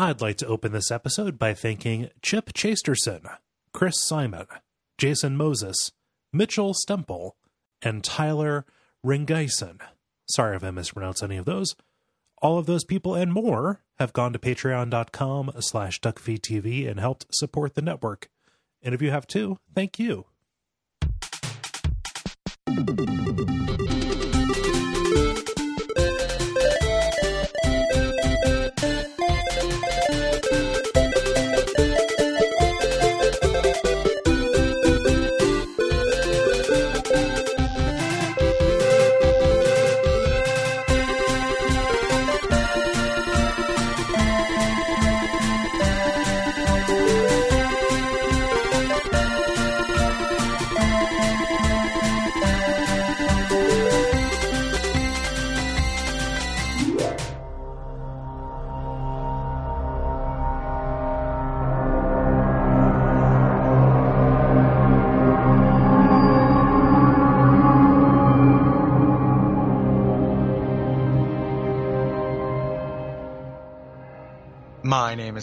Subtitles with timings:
[0.00, 3.36] I'd like to open this episode by thanking Chip Chasterson,
[3.72, 4.46] Chris Simon,
[4.96, 5.90] Jason Moses,
[6.32, 7.32] Mitchell Stemple,
[7.82, 8.64] and Tyler
[9.04, 9.80] Ringeisen.
[10.30, 11.74] Sorry if I mispronounced any of those.
[12.40, 17.74] All of those people and more have gone to patreon.com slash duckfeedtv and helped support
[17.74, 18.28] the network.
[18.80, 20.26] And if you have too, thank you.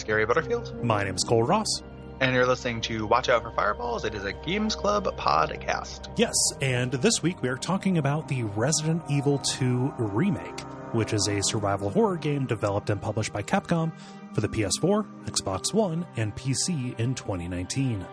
[0.06, 1.81] Gary Butterfield, My name is Cole Ross.
[2.22, 4.06] and you're listening to Watch Out for Fireballs.
[4.06, 6.08] It is a Games Club podcast.
[6.17, 10.59] Yes, and this week we are talking about the Resident Evil 2 remake,
[10.94, 13.92] which is a survival horror game developed and published by Capcom
[14.33, 18.06] for the PS4, Xbox One, and PC in 2019.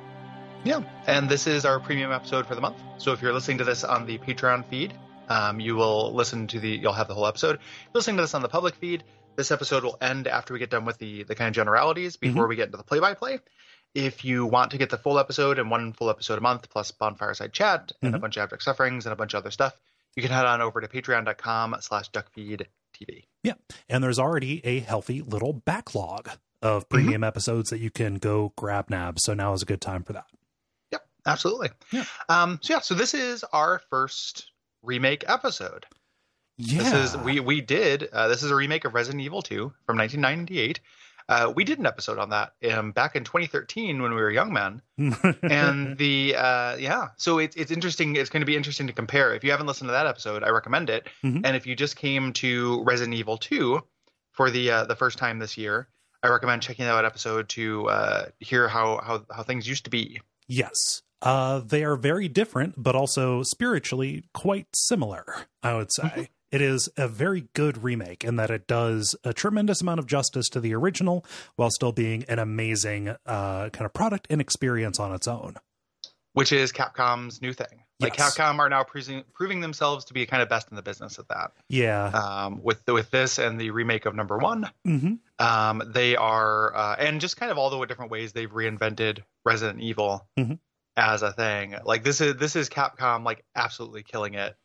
[0.65, 2.77] Yeah, and this is our premium episode for the month.
[2.98, 4.95] So if you're listening to this on the Patreon feed,
[5.29, 6.69] um, you will listen to the.
[6.70, 7.57] You'll have the whole episode.
[7.57, 9.03] If you're listening to this on the public feed,
[9.36, 12.47] this episode will end after we get done with the the kind of generalities before
[12.47, 13.39] we get into the play by play.
[13.94, 16.91] If you want to get the full episode and one full episode a month plus
[16.92, 18.22] bonfireside chat and a Mhm.
[18.22, 19.74] bunch of abject sufferings and a bunch of other stuff,
[20.16, 23.24] you can head on over to patreon.com slash duckfeedtv.
[23.42, 23.55] Yeah,
[23.89, 26.30] and there's already a healthy little backlog
[26.62, 29.19] of premium episodes that you can go grab nab.
[29.20, 30.27] So now is a good time for that.
[30.92, 31.70] Yep, absolutely.
[31.91, 32.05] Yeah.
[32.28, 34.51] Um, so yeah, so this is our first
[34.83, 35.84] remake episode.
[36.64, 39.73] Yeah, This is we we did uh, this is a remake of Resident Evil 2
[39.86, 40.80] from 1998.
[41.28, 44.52] Uh, we did an episode on that um, back in 2013 when we were young
[44.52, 44.83] men,
[45.42, 47.08] and the uh, yeah.
[47.17, 48.17] So it's it's interesting.
[48.17, 49.34] It's going to be interesting to compare.
[49.34, 51.06] If you haven't listened to that episode, I recommend it.
[51.24, 51.42] Mhm.
[51.45, 53.80] And if you just came to Resident Evil 2
[54.33, 55.89] for the uh, the first time this year,
[56.22, 59.90] I recommend checking out that episode to uh, hear how how how things used to
[59.90, 60.20] be.
[60.48, 61.02] Yes.
[61.22, 65.24] Uh, they are very different, but also spiritually quite similar,
[65.62, 66.30] I would say.
[66.52, 66.63] Mm-hmm.
[66.63, 70.48] It is a very good remake in that it does a tremendous amount of justice
[70.51, 71.24] to the original
[71.57, 75.57] while still being an amazing uh, kind of product and experience on its own.
[76.35, 77.85] which is Capcom's new thing.
[78.01, 78.36] Like Yes.
[78.36, 81.29] Capcom are now proving proving themselves to be kind of best in the business at
[81.29, 81.52] that.
[81.68, 82.07] Yeah.
[82.08, 86.96] Um, with with this and the remake of Number One, hmm um, they are uh,
[86.98, 90.58] and just kind of all the different ways they've reinvented Resident Evil Mhm.
[90.96, 91.77] as a thing.
[91.84, 94.57] Like this is this is Capcom like absolutely killing it,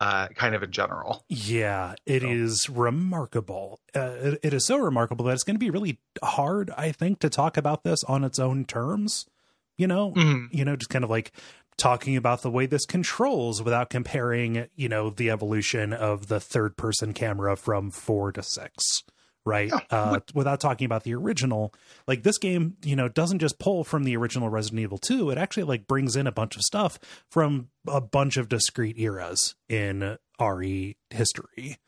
[0.00, 1.24] uh, kind of in general.
[1.28, 3.80] Yeah, it So- is remarkable.
[3.94, 7.20] Uh, it, it is so remarkable that it's going to be really hard, I think,
[7.20, 9.26] to talk about this on its own terms.
[9.76, 10.48] You know, Mhm.
[10.52, 11.32] you know, just kind of like
[11.76, 16.76] talking about the way this controls without comparing, you know, the evolution of the third
[16.76, 19.02] person camera from four to six,
[19.46, 19.68] right?
[19.68, 19.80] Yeah.
[19.90, 21.72] Uh, without talking about the original.
[22.06, 25.38] Like this game, you know, doesn't just pull from the original Resident Evil 2, it
[25.38, 26.98] actually like brings in a bunch of stuff
[27.30, 31.78] from a bunch of discrete eras in RE history.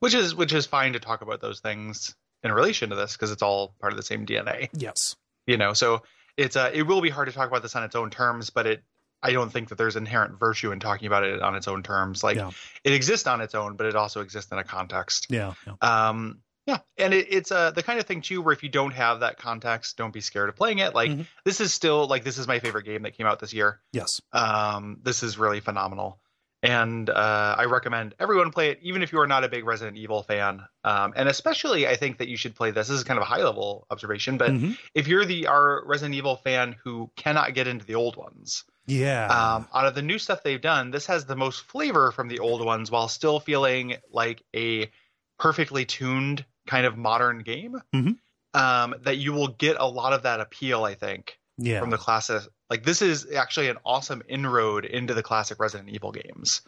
[0.00, 3.30] Which is which is fine to talk about those things in relation to this because
[3.32, 4.68] it's all part of the same DNA.
[4.72, 5.16] Yes.
[5.46, 6.02] you know so
[6.36, 8.66] it's uh it will be hard to talk about this on its own terms but
[8.66, 8.82] it
[9.22, 12.22] i don't think that there's inherent virtue in talking about it on its own terms
[12.22, 12.50] like Yeah.
[12.84, 15.54] it exists on its own but it also exists in a context Yeah.
[15.66, 15.74] yeah.
[16.10, 18.92] um yeah and it, it's uh the kind of thing too where if you don't
[18.92, 21.26] have that context don't be scared of playing it like Mhm.
[21.44, 24.20] this is still like this is my favorite game that came out this year Yes.
[24.32, 26.20] um this is really phenomenal
[26.60, 29.96] and uh, I recommend everyone play it, even if you are not a big Resident
[29.96, 30.62] Evil fan.
[30.82, 32.88] Um, and especially, I think that you should play this.
[32.88, 34.76] This is kind of a high level observation, but Mhm.
[34.92, 39.26] if you're the our Resident Evil fan who cannot get into the old ones, Yeah.
[39.26, 42.38] um, out of the new stuff they've done, this has the most flavor from the
[42.40, 44.90] old ones while still feeling like a
[45.38, 47.76] perfectly tuned kind of modern game.
[47.94, 48.16] Mhm.
[48.54, 51.80] Um, that you will get a lot of that appeal, I think, yeah.
[51.80, 52.42] from the classic.
[52.70, 56.62] Like this is actually an awesome inroad into the classic Resident Evil games.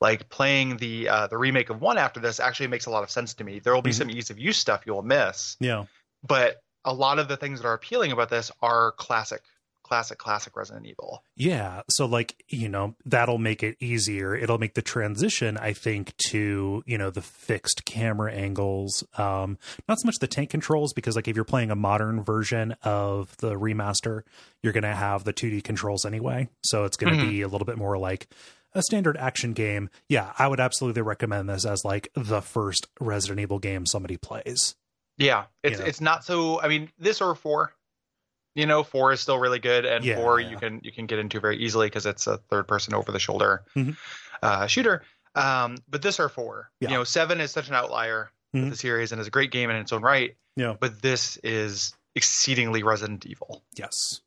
[0.00, 3.10] Like playing the uh, the remake of one after this actually makes a lot of
[3.10, 3.60] sense to me.
[3.60, 3.94] There will be Mhm.
[3.98, 5.84] some ease of use stuff you'll miss, yeah.
[6.26, 9.42] but a lot of the things that are appealing about this are classic
[9.92, 11.22] classic classic Resident Evil.
[11.36, 11.82] Yeah.
[11.90, 14.34] So like, you know, that'll make it easier.
[14.34, 19.04] It'll make the transition, I think, to, you know, the fixed camera angles.
[19.18, 19.58] Um,
[19.90, 23.36] not so much the tank controls, because like if you're playing a modern version of
[23.36, 24.22] the remaster,
[24.62, 26.48] you're gonna have the 2D controls anyway.
[26.64, 27.28] So it's gonna Mhm.
[27.28, 28.28] be a little bit more like
[28.74, 29.90] a standard action game.
[30.08, 34.74] Yeah, I would absolutely recommend this as like the first Resident Evil game somebody plays.
[35.18, 35.84] Yeah, it's Yeah.
[35.86, 36.62] it's not so.
[36.62, 37.74] I mean, this or four.
[38.54, 40.50] You know, four is still really good, and Yeah, four yeah.
[40.50, 43.18] you can you can get into very easily because it's a third person over the
[43.18, 43.96] shoulder Mhm.
[44.42, 45.02] uh, shooter.
[45.34, 46.90] Um, but this are four, Yeah.
[46.90, 48.64] you know, seven is such an outlier Mhm.
[48.64, 50.36] with the series and is a great game in its own right.
[50.56, 50.74] Yeah.
[50.78, 53.64] But this is exceedingly Resident Evil.
[53.74, 54.20] Yes.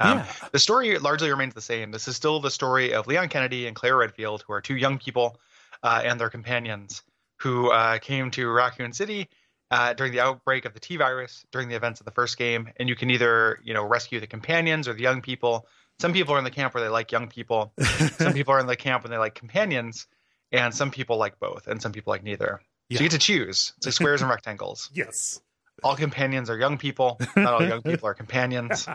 [0.00, 0.32] Um, yeah.
[0.50, 1.92] The story largely remains the same.
[1.92, 4.98] This is still the story of Leon Kennedy and Claire Redfield, who are two young
[4.98, 5.38] people
[5.84, 7.04] uh, and their companions
[7.36, 9.28] who uh, came to Raccoon City
[9.70, 12.68] uh, during the outbreak of the T virus during the events of the first game.
[12.76, 15.66] And you can either, you know, rescue the companions or the young people.
[16.00, 17.72] Some people are in the camp where they like young people.
[18.18, 20.06] Some people are in the camp when they like companions,
[20.50, 22.60] and some people like both, and some people like neither.
[22.88, 22.98] Yeah.
[22.98, 23.72] So you get to choose.
[23.76, 24.90] It's like squares and rectangles.
[24.92, 25.40] yes.
[25.82, 27.18] All companions are young people.
[27.36, 28.86] Not all young people are companions.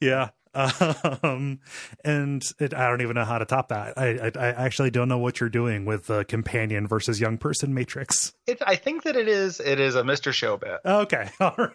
[0.00, 0.30] yeah.
[1.22, 1.60] Um,
[2.04, 3.98] and it, I don't even know how to top that.
[3.98, 7.74] I, I, I actually don't know what you're doing with the companion versus young person
[7.74, 8.32] matrix.
[8.46, 9.60] It, I think that it is.
[9.60, 10.32] It is a Mr.
[10.32, 10.80] Show bit.
[10.84, 11.28] Okay.
[11.40, 11.70] All right.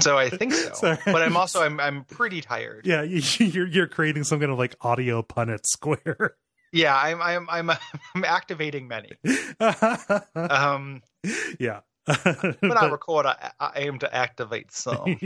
[0.00, 0.72] So I think so.
[0.74, 0.98] Sorry.
[1.04, 2.86] But I'm also I'm I'm pretty tired.
[2.86, 3.02] Yeah.
[3.02, 6.36] You, you're, you're creating some kind of like audio Punnett square.
[6.72, 7.70] Yeah, I'm I'm I'm
[8.14, 9.12] I'm activating many.
[10.34, 11.02] Um,
[11.58, 11.80] yeah.
[12.60, 15.18] When I record, I, I aim to activate some.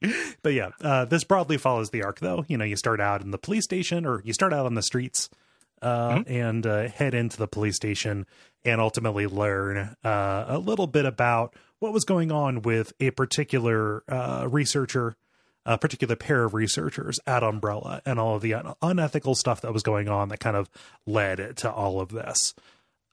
[0.42, 2.44] but yeah, uh, this broadly follows the arc, though.
[2.48, 4.82] You know, you start out in the police station, or you start out on the
[4.82, 5.30] streets,
[5.82, 8.26] uh, and uh, head into the police station,
[8.64, 14.02] and ultimately learn uh, a little bit about what was going on with a particular
[14.08, 15.16] uh, researcher,
[15.64, 19.72] a particular pair of researchers at Umbrella, and all of the un- unethical stuff that
[19.72, 20.68] was going on that kind of
[21.06, 22.54] led to all of this.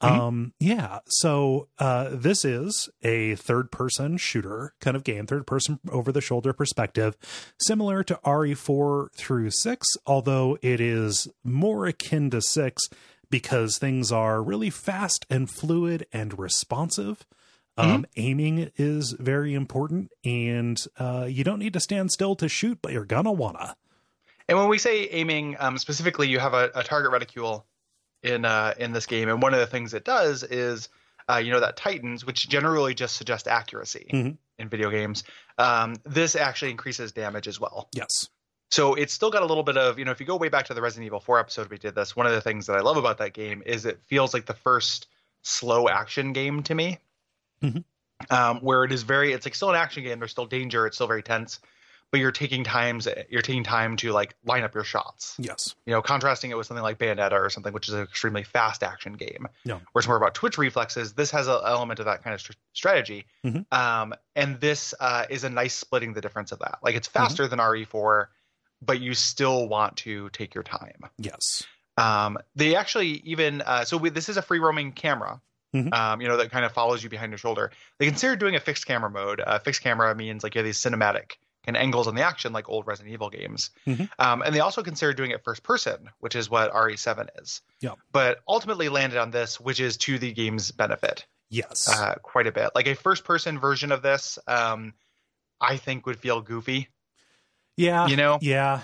[0.01, 0.09] Mhm.
[0.09, 0.99] Um, yeah.
[1.07, 6.21] So, uh, this is a third person shooter kind of game, third person over the
[6.21, 7.17] shoulder perspective,
[7.59, 12.83] similar to RE4 through 6, although it is more akin to 6
[13.29, 17.25] because things are really fast and fluid and responsive.
[17.79, 22.79] Um, aiming is very important, and uh, you don't need to stand still to shoot,
[22.81, 23.75] but you're gonna wanna.
[24.47, 27.67] And when we say aiming, um, specifically, you have a, a target reticule
[28.23, 30.89] in uh, in this game, and one of the things it does is,
[31.29, 34.37] uh, you know, that tightens, which generally just suggest accuracy Mhm.
[34.57, 35.23] in video games.
[35.57, 37.89] Um, this actually increases damage as well.
[37.93, 38.29] Yes.
[38.69, 40.65] So it's still got a little bit of, you know, if you go way back
[40.65, 42.81] to the Resident Evil 4 episode we did this, one of the things that I
[42.81, 45.07] love about that game is it feels like the first
[45.41, 46.99] slow action game to me.
[47.63, 47.83] Mhm.
[48.29, 50.19] Um, where it is very, it's like still an action game.
[50.19, 50.85] There's still danger.
[50.85, 51.59] It's still very tense,
[52.11, 55.35] but you're taking times, you're taking time to like line up your shots.
[55.37, 55.75] Yes.
[55.85, 58.81] You know, contrasting it with something like Bayonetta or something, which is an extremely fast
[58.83, 59.47] action game.
[59.65, 59.75] Yeah.
[59.91, 61.13] Where it's more about twitch reflexes.
[61.13, 63.25] This has an element of that kind of str- strategy.
[63.45, 63.71] Mhm.
[63.73, 66.79] Um, and this uh, is a nice splitting the difference of that.
[66.81, 67.19] Like it's Mm-hmm.
[67.19, 68.27] faster than RE4,
[68.81, 71.01] but you still want to take your time.
[71.17, 71.63] Yes.
[71.97, 75.41] Um, they actually even uh, so we, this is a free roaming camera.
[75.75, 75.91] Mhm.
[75.93, 77.71] Um, you know that kind of follows you behind your shoulder.
[77.99, 79.41] They considered doing a fixed camera mode.
[79.45, 81.31] Uh, fixed camera means like you have these cinematic
[81.75, 83.71] of angles on the action, like old Resident Evil games.
[83.85, 84.09] Mhm.
[84.19, 87.61] Um, and they also considered doing it first person, which is what RE7 is.
[87.81, 87.93] Yeah.
[88.11, 91.87] But ultimately landed on this, which is to the game's benefit Yes.
[91.89, 92.69] uh, quite a bit.
[92.75, 94.93] Like a first person version of this, um,
[95.59, 96.89] I think would feel goofy.
[97.75, 98.39] Yeah, You know?
[98.41, 98.81] yeah,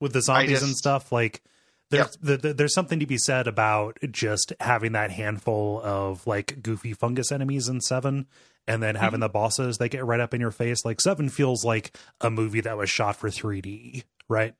[0.00, 1.10] with the zombies and stuff.
[1.12, 1.42] Like,
[1.90, 6.62] there's the, the, there's something to be said about just having that handful of like
[6.62, 8.26] goofy fungus enemies in Seven,
[8.66, 9.04] and then Mm-hmm.
[9.04, 10.84] having the bosses that get right up in your face.
[10.84, 14.54] Like Seven feels like a movie that was shot for 3D, right?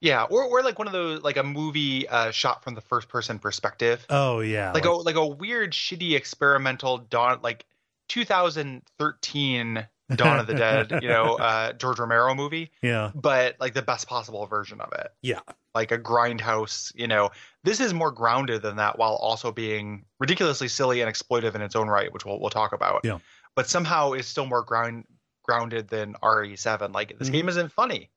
[0.00, 3.08] Yeah, or or like one of those like a movie uh, shot from the first
[3.08, 4.04] person perspective.
[4.10, 7.64] Oh yeah, like, a like a weird shitty experimental dawn like
[8.08, 13.82] 2013 Dawn of the Dead, you know, uh George Romero movie, yeah, but like the
[13.82, 15.08] best possible version of it.
[15.22, 15.40] yeah,
[15.74, 17.30] Like a grindhouse, you know.
[17.62, 21.74] This is more grounded than that while also being ridiculously silly and exploitive in its
[21.76, 23.00] own right, which we'll we'll talk about.
[23.04, 23.18] Yeah.
[23.54, 25.04] But somehow is still more ground
[25.42, 26.92] grounded than RE7.
[26.92, 27.32] Like this Mhm.
[27.32, 28.10] game isn't funny.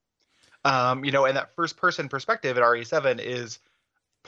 [0.66, 3.60] Um, you know, and that first person perspective at RE7 is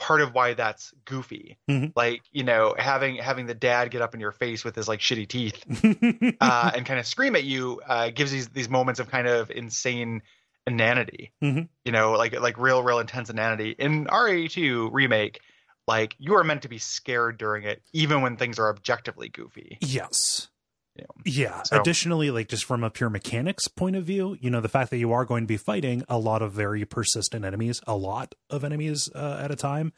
[0.00, 1.58] part of why that's goofy.
[1.68, 1.92] Mhm.
[1.94, 4.98] Like, you know, having having the dad get up in your face with his like
[5.00, 5.64] shitty teeth
[6.40, 9.50] uh, and kind of scream at you uh, gives these these moments of kind of
[9.50, 10.22] insane
[10.66, 11.32] inanity.
[11.42, 11.68] Mhm.
[11.84, 13.76] You know, like like real real intense inanity.
[13.78, 15.40] In RE2 remake,
[15.86, 19.78] like you are meant to be scared during it, even when things are objectively goofy.
[19.80, 20.48] yes,
[21.00, 21.62] You know, Yeah.
[21.64, 24.90] So- Additionally, like just from a pure mechanics point of view, you know, the fact
[24.90, 28.34] that you are going to be fighting a lot of very persistent enemies, a lot
[28.50, 29.92] of enemies uh, at a time,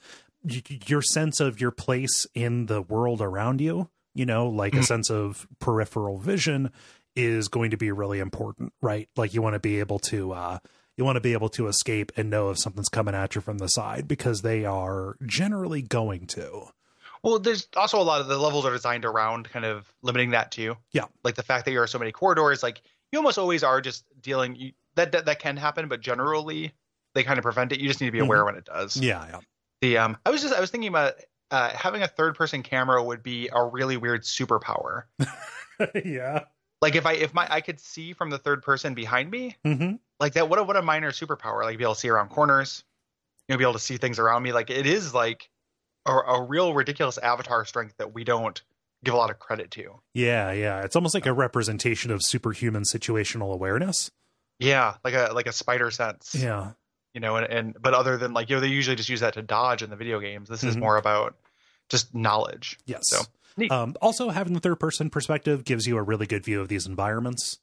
[0.45, 4.79] y- your sense of your place in the world around you, you know, like a
[4.79, 4.85] Mhm.
[4.87, 6.71] sense of peripheral vision
[7.17, 9.09] is going to be really important, right?
[9.17, 10.59] Like you want to be able to, uh,
[10.97, 13.59] you want to be able to escape and know if something's coming at you from
[13.59, 16.69] the side because they are generally going to.
[17.23, 20.51] Well, there's also a lot of the levels are designed around kind of limiting that
[20.51, 20.77] too.
[20.93, 21.05] Yeah.
[21.23, 24.05] Like the fact that there are so many corridors, like you almost always are just
[24.21, 26.73] dealing you, that, that that can happen, but generally
[27.15, 27.81] they kind of prevent it.
[27.81, 28.95] You just need to be aware when it does.
[28.95, 29.05] Mm-hmm.
[29.05, 29.41] Yeah.
[29.81, 31.15] The um, I was just I was thinking about
[31.51, 35.05] uh, having a third person camera would be a really weird superpower.
[35.19, 35.87] Yeah.
[36.05, 36.45] yeah.
[36.81, 39.93] Like if I if my I could see from the third person behind me, hmm
[40.23, 40.49] like that.
[40.49, 41.65] What a what a minor superpower!
[41.65, 42.85] Like be able to see around corners,
[43.47, 44.53] you know, be able to see things around me.
[44.53, 45.51] Like it is like
[46.07, 48.63] a, a real ridiculous avatar strength that we don't
[49.05, 50.01] give a lot of credit to.
[50.15, 50.83] Yeah, yeah.
[50.83, 54.11] It's almost like a representation of superhuman situational awareness.
[54.59, 56.35] Yeah, like a like a spider sense.
[56.35, 56.73] Yeah.
[57.15, 59.35] You know, and, and but other than like you know they usually just use that
[59.35, 60.49] to dodge in the video games.
[60.49, 60.81] This is Mhm.
[60.81, 61.35] more about
[61.89, 62.79] just knowledge.
[62.87, 63.03] Yes.
[63.09, 63.23] So.
[63.71, 66.87] Um, also, having the third person perspective gives you a really good view of these
[66.87, 67.59] environments.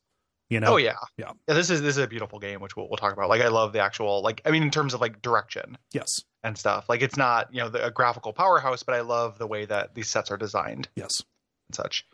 [0.50, 0.74] You know?
[0.74, 1.31] Oh yeah, Yeah.
[1.48, 3.29] This is this is a beautiful game, which we'll we'll talk about.
[3.29, 6.24] Like I love the actual like I mean in terms of like direction Yes.
[6.43, 6.88] And stuff.
[6.89, 9.93] Like it's not you know the, a graphical powerhouse, but I love the way that
[9.96, 11.22] these sets are designed Yes.
[11.69, 12.05] and such.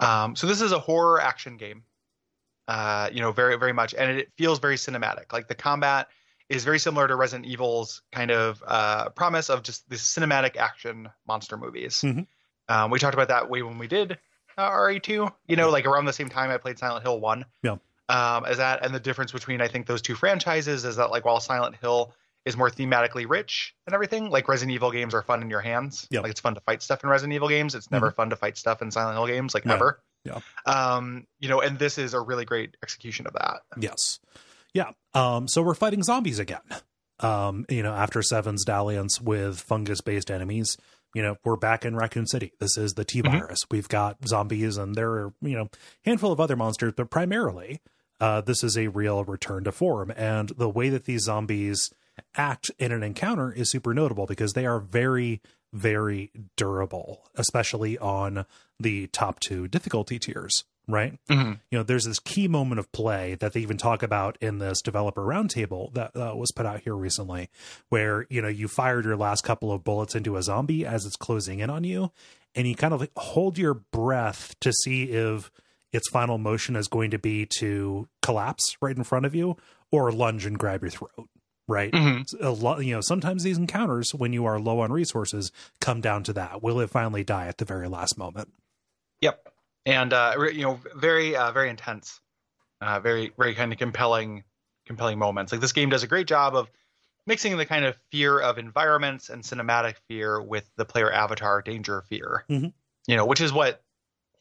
[0.00, 1.84] Um, so this is a horror action game.
[2.68, 5.32] Uh, you know, very very much, and it feels very cinematic.
[5.32, 6.08] Like the combat
[6.48, 11.08] is very similar to Resident Evil's kind of uh, promise of just this cinematic action
[11.26, 12.02] monster movies.
[12.02, 12.26] Mhm.
[12.68, 14.18] Um, we talked about that way when we did
[14.58, 15.32] uh, RE2.
[15.46, 17.44] You know, like around the same time I played Silent Hill One.
[17.62, 17.76] Yeah.
[18.08, 21.24] Um, as that, and the difference between I think those two franchises is that like
[21.24, 22.12] while Silent Hill
[22.46, 26.06] is more thematically rich and everything, like Resident Evil games are fun in your hands.
[26.10, 26.20] Yeah.
[26.20, 27.74] Like it's fun to fight stuff in Resident Evil games.
[27.74, 29.74] It's never fun to fight stuff in Silent Hill games, like No.
[29.74, 30.02] ever.
[30.24, 30.40] Yeah.
[30.64, 33.60] Um, you know, and this is a really great execution of that.
[33.78, 34.20] Yes.
[34.72, 34.92] Yeah.
[35.12, 36.62] Um, so we're fighting zombies again.
[37.20, 40.76] Um, you know, after Seven's dalliance with fungus based enemies,
[41.14, 42.52] you know, we're back in Raccoon City.
[42.60, 43.38] This is the T Mhm.
[43.40, 43.60] virus.
[43.70, 45.68] We've got zombies and there are, you know,
[46.04, 47.80] handful of other monsters, but primarily,
[48.20, 50.12] uh, this is a real return to form.
[50.16, 51.90] And the way that these zombies
[52.34, 55.40] act in an encounter is super notable because they are very,
[55.72, 58.46] very durable, especially on
[58.80, 61.18] the top two difficulty tiers, right?
[61.28, 61.58] Mhm.
[61.70, 64.80] you know there's this key moment of play that they even talk about in this
[64.82, 67.48] developer roundtable that uh, was put out here recently
[67.88, 71.16] where you know you fired your last couple of bullets into a zombie as it's
[71.16, 72.12] closing in on you
[72.54, 75.50] and you kind of like hold your breath to see if
[75.92, 79.56] its final motion is going to be to collapse right in front of you
[79.90, 81.28] or lunge and grab your throat
[81.68, 82.34] right Mhm.
[82.40, 86.22] a lot you know sometimes these encounters when you are low on resources come down
[86.24, 88.48] to that will it finally die at the very last moment
[89.22, 89.48] Yep.
[89.86, 92.20] And uh, you know, very uh, very intense,
[92.80, 94.44] uh, very very kind of compelling
[94.84, 95.52] compelling moments.
[95.52, 96.68] Like this game does a great job of
[97.24, 102.02] mixing the kind of fear of environments and cinematic fear with the player avatar danger
[102.02, 102.44] fear.
[102.50, 102.72] Mhm.
[103.06, 103.82] You know, which is what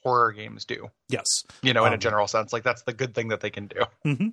[0.05, 0.89] horror games do.
[1.09, 1.25] yes
[1.63, 3.67] You know, in a Um, general sense, like that's the good thing that they can
[3.67, 3.81] do.
[4.03, 4.27] hmm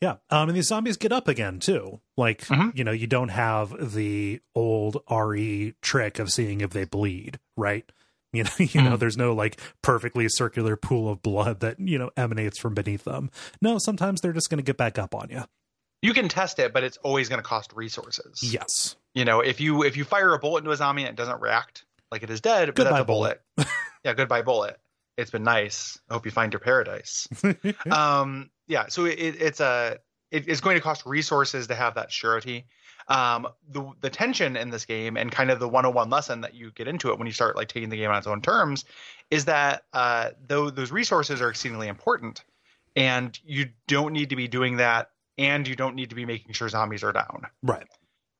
[0.00, 0.16] Yeah.
[0.28, 2.00] Um, and these zombies get up again too.
[2.16, 2.76] Like, Mhm.
[2.76, 7.90] you know, you don't have the old RE trick of seeing if they bleed, right?
[8.32, 8.98] You know, you know, Mhm.
[8.98, 13.30] there's no like perfectly circular pool of blood that, you know, emanates from beneath them.
[13.62, 15.44] No, sometimes they're just going to get back up on you.
[16.02, 18.42] You can test it, but it's always going to cost resources.
[18.42, 18.96] Yes.
[19.14, 21.40] You know, if you if you fire a bullet into a zombie and it doesn't
[21.40, 23.40] react, like it is dead, but Goodbye, that's a bullet.
[24.04, 24.78] yeah, goodbye bullet.
[25.16, 25.98] It's been nice.
[26.10, 27.28] I hope you find your paradise.
[27.90, 29.98] um yeah so it, it's a
[30.30, 32.66] it, it's going to cost resources to have that surety
[33.08, 36.70] um the the tension in this game and kind of the 101 lesson that you
[36.72, 38.84] get into it when you start like taking the game on its own terms
[39.30, 42.42] is that uh though those resources are exceedingly important
[42.96, 46.52] and you don't need to be doing that and you don't need to be making
[46.52, 47.86] sure zombies are down right.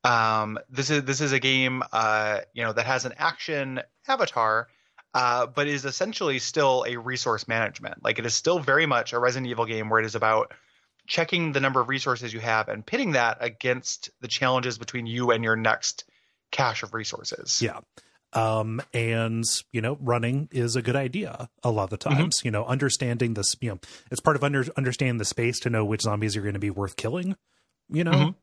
[0.05, 4.69] um, this is this is a game uh, you know that has an action avatar,
[5.15, 8.03] uh, but is essentially still a resource management.
[8.05, 10.53] Like it is still very much a Resident Evil game where it is about
[11.07, 15.31] checking the number of resources you have and pitting that against the challenges between you
[15.31, 16.05] and your next
[16.51, 17.63] cache of resources.
[17.63, 17.81] Yeah.
[18.33, 22.15] Um, and you know, running is a good idea a lot of the Mm-hmm.
[22.15, 22.41] times.
[22.45, 23.79] You know, understanding this, you know,
[24.11, 26.71] it's part of under understanding the space to know which zombies are going to be
[26.71, 27.37] worth killing.
[27.89, 28.27] You know, Mhm.
[28.27, 28.35] and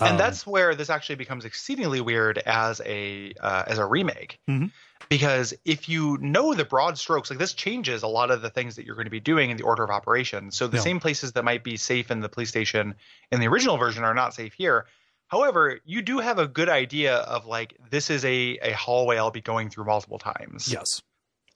[0.00, 4.70] Um, that's where this actually becomes exceedingly weird as a uh, as a remake Mhm.
[5.08, 8.76] Because if you know the broad strokes like this changes a lot of the things
[8.76, 10.82] that you're going to be doing in the order of operations so the Yeah.
[10.82, 12.94] same places that might be safe in the police station
[13.30, 14.86] in the original version are not safe here
[15.28, 19.30] however you do have a good idea of like this is a a hallway i'll
[19.30, 21.02] be going through multiple times yes.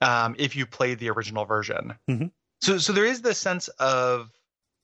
[0.01, 1.95] um, if you played the original version.
[2.09, 2.31] Mhm.
[2.61, 4.31] So, so there is this sense of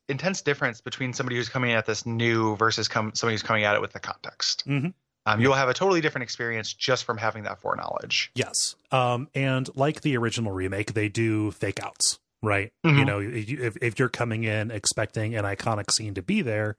[0.09, 3.75] intense difference between somebody who's coming at this new versus come, somebody who's coming at
[3.75, 4.65] it with the context.
[4.67, 4.93] Mhm.
[5.27, 8.31] Um, you'll have a totally different experience just from having that foreknowledge.
[8.35, 8.77] Yes.
[8.91, 12.73] Um, and like the original remake, they do fake outs, right?
[12.85, 13.07] You Mhm.
[13.07, 16.77] know, if, if you're coming in expecting an iconic scene to be there,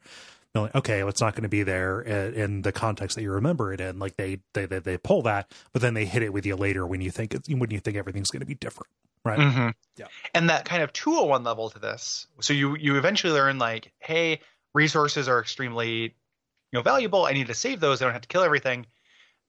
[0.54, 3.32] you're like, okay, well, it's not going to be there in, the context that you
[3.32, 3.98] remember it in.
[4.00, 6.86] Like they, they, they, they pull that, but then they hit it with you later
[6.86, 8.90] when you think it's, when you think everything's going to be different.
[9.26, 9.40] Right.
[9.40, 9.74] Mhm.
[9.98, 10.06] Yeah.
[10.36, 12.28] And that kind of 201 level to this.
[12.42, 14.42] So you you eventually learn like, hey,
[14.76, 16.12] resources are extremely you
[16.76, 17.26] know valuable.
[17.26, 18.02] I need to save those.
[18.02, 18.86] I don't have to kill everything.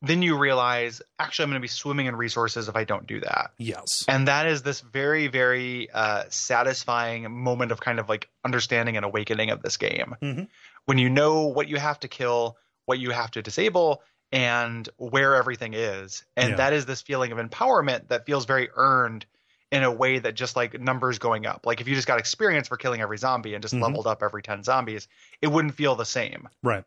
[0.02, 3.20] Then you realize, actually, I'm going to be swimming in resources if I don't do
[3.20, 3.52] that.
[3.58, 4.04] Yes.
[4.08, 9.04] And that is this very, very uh, satisfying moment of kind of like understanding and
[9.06, 10.14] awakening of this game.
[10.22, 10.48] Mhm.
[10.84, 14.02] When you know what you have to kill, what you have to disable,
[14.32, 16.24] and where everything is.
[16.36, 16.56] And Yeah.
[16.56, 19.24] that is this feeling of empowerment that feels very earned
[19.72, 21.64] in a way that just like numbers going up.
[21.66, 23.82] Like if you just got experience for killing every zombie and just Mhm.
[23.82, 25.08] leveled up every 10 zombies,
[25.42, 26.84] it wouldn't feel the same Right.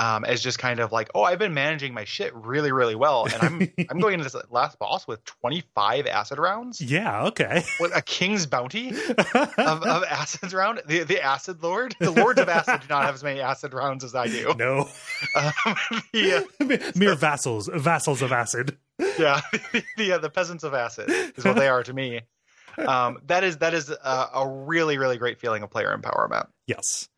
[0.00, 3.26] Um, as just kind of like, oh, I've been managing my shit really, really well,
[3.26, 6.80] and I'm I'm going into this last boss with 25 acid rounds.
[6.80, 7.24] Yeah.
[7.26, 7.62] Okay.
[7.94, 9.18] A king's bounty of,
[9.58, 10.80] of acid round.
[10.86, 14.02] The the acid lord, the lords of acid do not have as many acid rounds
[14.02, 14.54] as I do.
[14.58, 14.88] no.
[15.36, 15.52] Um,
[16.14, 18.78] the, uh, Mere vassals, vassals of acid.
[18.98, 19.42] yeah,
[19.98, 22.22] the uh, the peasants of acid is what they are to me.
[22.78, 26.46] Um, that is that is a, a really really great feeling of player empowerment.
[26.66, 27.08] Yes.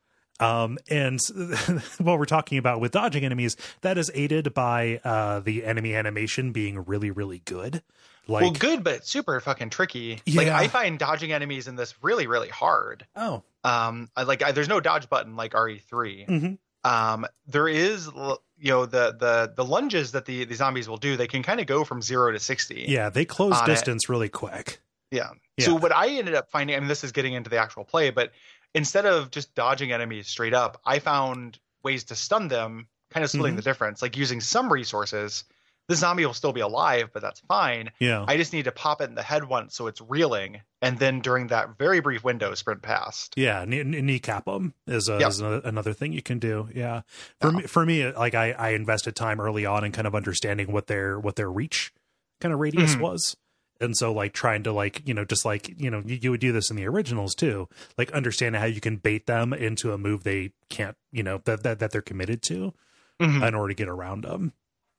[0.42, 1.18] Um, and
[1.98, 6.52] what we're talking about with dodging enemies, that is aided by uh, the enemy animation
[6.52, 7.82] being really, really good.
[8.28, 10.20] Like, well, good, but super fucking tricky.
[10.32, 13.04] Like I find dodging enemies in this really really hard.
[13.16, 16.58] oh, um I, like I, there's no dodge button like re3 mhm.
[16.84, 20.96] um there is l- you know the the the lunges that the the zombies will
[20.96, 23.66] do they can kind of go from 0 to 60 yeah, they close On it.
[23.72, 24.80] distance really quick.
[25.12, 25.66] yeah Yeah.
[25.66, 28.10] so what i ended up finding i mean this is getting into the actual play
[28.10, 28.32] but
[28.74, 33.30] instead of just dodging enemies straight up i found ways to stun them kind of
[33.30, 33.56] splitting Mhm.
[33.56, 35.44] the difference like using some resources
[35.88, 38.24] the zombie will still be alive but that's fine Yeah.
[38.28, 41.20] i just need to pop it in the head once so it's reeling and then
[41.20, 45.28] during that very brief window sprint past yeah, knee, knee- kneecap them is, a, Yep.
[45.28, 46.68] is a, another thing you can do.
[46.74, 47.02] Yeah,
[47.40, 47.56] for Yeah.
[47.58, 50.88] me, for me, like I, I invested time early on in kind of understanding what
[50.88, 51.92] their what their reach
[52.40, 53.00] kind of radius Mhm.
[53.00, 53.36] was,
[53.82, 56.40] and so like trying to like you know just like you know you, you would
[56.40, 57.68] do this in the originals too,
[57.98, 61.62] like understanding how you can bait them into a move they can't you know that
[61.62, 62.72] that, that they're committed to
[63.20, 63.46] Mhm.
[63.46, 64.52] in order to get around them.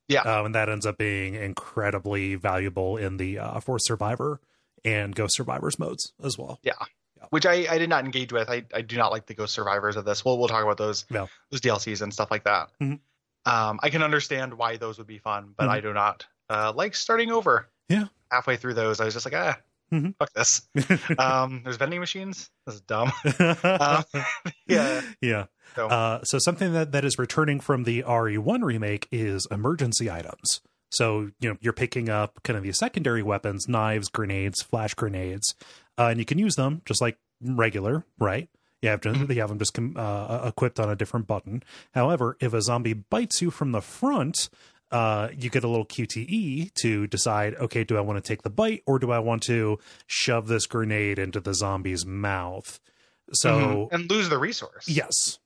[0.08, 0.22] Yeah.
[0.22, 4.40] uh, and that ends up being incredibly valuable in the uh, 4th Survivor
[4.86, 6.60] and Ghost Survivors modes as well.
[6.64, 6.74] Yeah
[7.30, 8.50] which I, I did not engage with.
[8.50, 10.26] I, I do not like the Ghost Survivors of this.
[10.26, 12.70] We'll we'll talk about those those DLCs and stuff like that.
[12.82, 13.00] Mhm.
[13.46, 15.72] Um, I can understand why those would be fun, but Mhm.
[15.72, 17.70] I do not uh, like starting over.
[17.90, 18.06] Yeah.
[18.32, 19.58] Halfway through those, I was just like, ah,
[19.92, 20.16] Mhm.
[20.18, 20.62] fuck this.
[21.20, 22.50] um, there's vending machines.
[22.66, 23.12] This is dumb.
[23.64, 24.04] Um,
[24.68, 25.02] yeah.
[25.22, 25.46] yeah.
[25.76, 30.62] So Uh, so something that, that is returning from the RE1 remake is emergency items.
[30.92, 35.56] So you know you're picking up kind of these secondary weapons, knives, grenades, flash grenades,
[35.98, 38.48] uh, and you can use them just like regular, right?
[38.84, 39.34] You have to Mhm.
[39.34, 41.64] you have them just uh, equipped on a different button.
[41.94, 44.50] However, if a zombie bites you from the front,
[44.94, 48.50] uh, you get a little QTE to decide, okay, do I want to take the
[48.50, 52.80] bite or do I want to shove this grenade into the zombie's mouth?
[53.34, 53.92] So Mhm.
[53.92, 54.88] and lose the resource.
[54.88, 55.40] yes,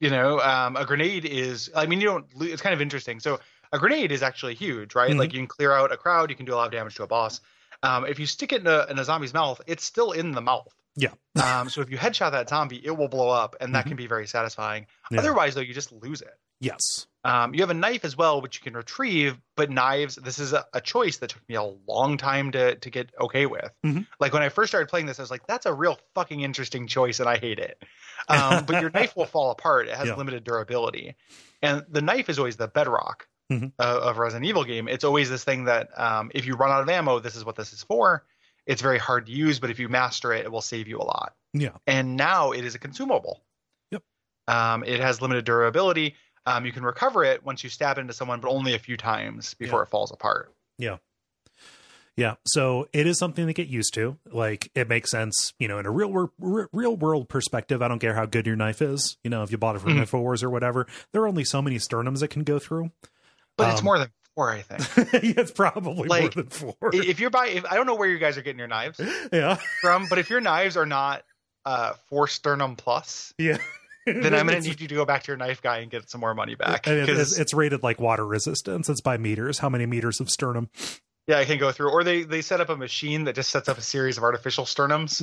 [0.00, 1.70] You know, um, a grenade is.
[1.74, 2.26] I mean, you don't.
[2.36, 3.18] lo- It's kind of interesting.
[3.18, 3.40] So
[3.72, 5.10] a grenade is actually huge, right?
[5.10, 5.18] Mhm.
[5.18, 6.30] Like you can clear out a crowd.
[6.30, 7.40] You can do a lot of damage to a boss.
[7.82, 10.40] Um, if you stick it in a, in a zombie's mouth, it's still in the
[10.40, 10.72] mouth.
[10.94, 11.14] Yeah.
[11.44, 13.88] um, so if you headshot that zombie, it will blow up, and that Mhm.
[13.88, 14.86] can be very satisfying.
[15.10, 15.18] Yeah.
[15.18, 16.34] Otherwise, though, you just lose it.
[16.60, 17.07] yes.
[17.24, 20.52] Um, you have a knife as well, which you can retrieve, but knives, this is
[20.52, 23.70] a, a choice that took me a long time to to get okay with.
[23.84, 24.06] Mhm.
[24.20, 26.86] Like when I first started playing this, I was like, that's a real fucking interesting
[26.86, 27.82] choice, and I hate it.
[28.28, 29.88] Um, but your knife will fall apart.
[29.88, 30.14] It has Yeah.
[30.16, 31.16] limited durability.
[31.60, 33.72] And the knife is always the bedrock Mhm.
[33.78, 34.86] uh, of Resident Evil game.
[34.88, 37.56] It's always this thing that um, if you run out of ammo, this is what
[37.56, 38.24] this is for.
[38.66, 41.02] It's very hard to use, but if you master it, it will save you a
[41.04, 41.70] lot Yeah.
[41.86, 43.42] and now it is a consumable.
[43.90, 44.02] Yep.
[44.46, 46.14] Um, it has limited durability.
[46.56, 49.54] Um, you can recover it once you stab into someone, but only a few times
[49.54, 49.82] before Yeah.
[49.84, 50.52] it falls apart.
[50.78, 50.96] Yeah.
[52.16, 54.16] Yeah, so it is something to get used to.
[54.32, 56.30] Like it makes sense, you know, in a real world,
[56.72, 57.80] real world perspective.
[57.80, 59.16] I don't care how good your knife is.
[59.22, 60.02] You know, if you bought it from Mhm.
[60.02, 62.90] Infowars or whatever, there are only so many sternums it can go through.
[63.56, 65.12] But it's Um, more than four, I think.
[65.38, 66.74] it's probably Like, more than four.
[66.92, 68.98] If you're buying, if, I don't know where you guys are getting your knives
[69.32, 69.58] yeah.
[69.80, 71.22] from, but if your knives are not
[71.64, 73.58] uh, four sternum plus, Yeah.
[74.12, 76.08] Then I'm going to need you to go back to your knife guy and get
[76.10, 76.86] some more money back.
[76.86, 78.88] and it- it's, it's rated like water resistance.
[78.88, 79.58] It's by meters.
[79.58, 80.68] How many meters of sternum?
[81.26, 81.90] Yeah, I can go through.
[81.90, 84.64] Or they they set up a machine that just sets up a series of artificial
[84.64, 85.20] sternums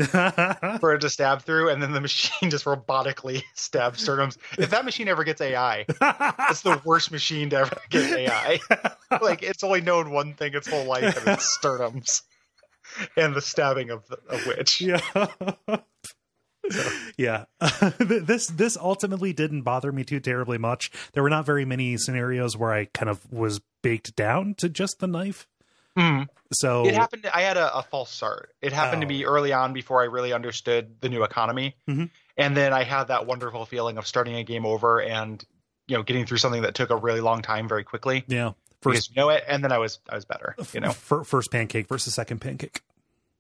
[0.80, 4.38] for it to stab through, and then the machine just robotically stabs sternums.
[4.60, 8.60] If that machine ever gets AI, it's the worst machine to ever get AI.
[9.20, 12.22] like it's only known one thing its whole life, and it's sternums
[13.18, 14.82] and the stabbing of the, of which.
[14.82, 15.00] yeah.
[17.18, 17.46] Yeah,
[18.00, 20.92] this this ultimately didn't bother me too terribly much.
[21.14, 25.00] There were not very many scenarios where I kind of was baked down to just
[25.00, 25.48] the knife.
[25.98, 26.28] Mm.
[26.52, 27.26] So It happened.
[27.34, 28.50] I had a, a false start.
[28.62, 29.10] It happened to Oh.
[29.10, 32.10] be early on before I really understood the new economy, Mhm.
[32.38, 35.44] and then I had that wonderful feeling of starting a game over and
[35.88, 38.52] you know getting through something that took a really long time very quickly yeah,
[38.82, 40.92] because first you know it, and then I was I was better, you know.
[40.92, 42.82] fir- first pancake versus second pancake.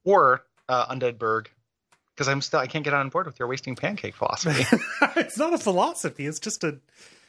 [0.06, 1.50] Or uh, Undead Berg,
[2.15, 4.65] because I'm still I can't get on board with your wasting pancake philosophy.
[5.17, 6.25] it's not a philosophy.
[6.25, 6.80] It's just a.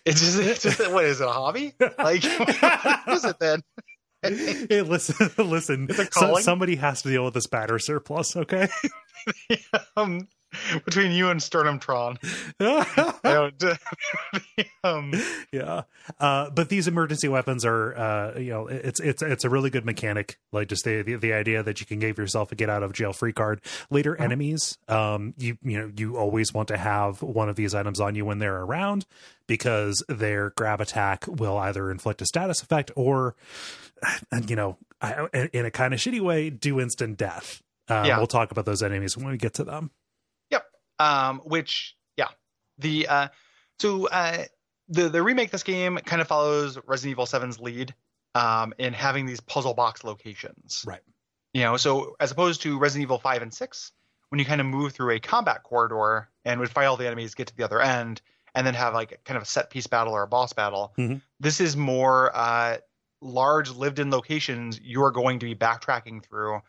[0.05, 1.75] it's just it's just what is it a hobby?
[1.81, 3.63] Like what is it then?
[4.23, 5.89] Hey, listen, listen.
[5.89, 8.35] A so- somebody has to deal with this batter surplus.
[8.35, 8.67] Okay.
[9.97, 10.27] um,
[10.85, 12.17] between you and Sternumtron,
[14.85, 15.13] um,
[15.53, 15.83] yeah.
[16.19, 19.85] Uh but these emergency weapons are uh you know it's it's it's a really good
[19.85, 20.39] mechanic.
[20.53, 22.93] Like just the the, the idea that you can give yourself a get out of
[22.93, 23.61] jail free card.
[23.91, 24.25] Later Uh-huh.
[24.25, 28.15] enemies um you you know you always want to have one of these items on
[28.15, 29.07] you when they're around
[29.47, 33.35] because their grab attack will either inflict a status effect or
[34.49, 34.79] you know
[35.33, 37.63] in- in a kind of shitty way do instant death.
[37.89, 38.17] Um, Yeah.
[38.19, 39.91] we'll talk about those enemies when we get to them
[40.99, 42.29] um, which yeah,
[42.79, 43.29] the uh,
[43.79, 44.45] so uh,
[44.89, 47.95] the the remake this game kind of follows Resident Evil 7's lead
[48.35, 50.85] um, in having these puzzle box locations.
[50.87, 51.01] Right.
[51.53, 53.93] You know, so as opposed to Resident Evil 5 and 6,
[54.29, 57.35] when you kind of move through a combat corridor and would fight all the enemies,
[57.35, 58.21] get to the other end,
[58.55, 60.93] and then have like kind of a set piece battle or a boss battle.
[60.99, 61.23] Mhm.
[61.41, 62.79] This is more uh,
[63.23, 66.61] large lived-in locations you are going to be backtracking through,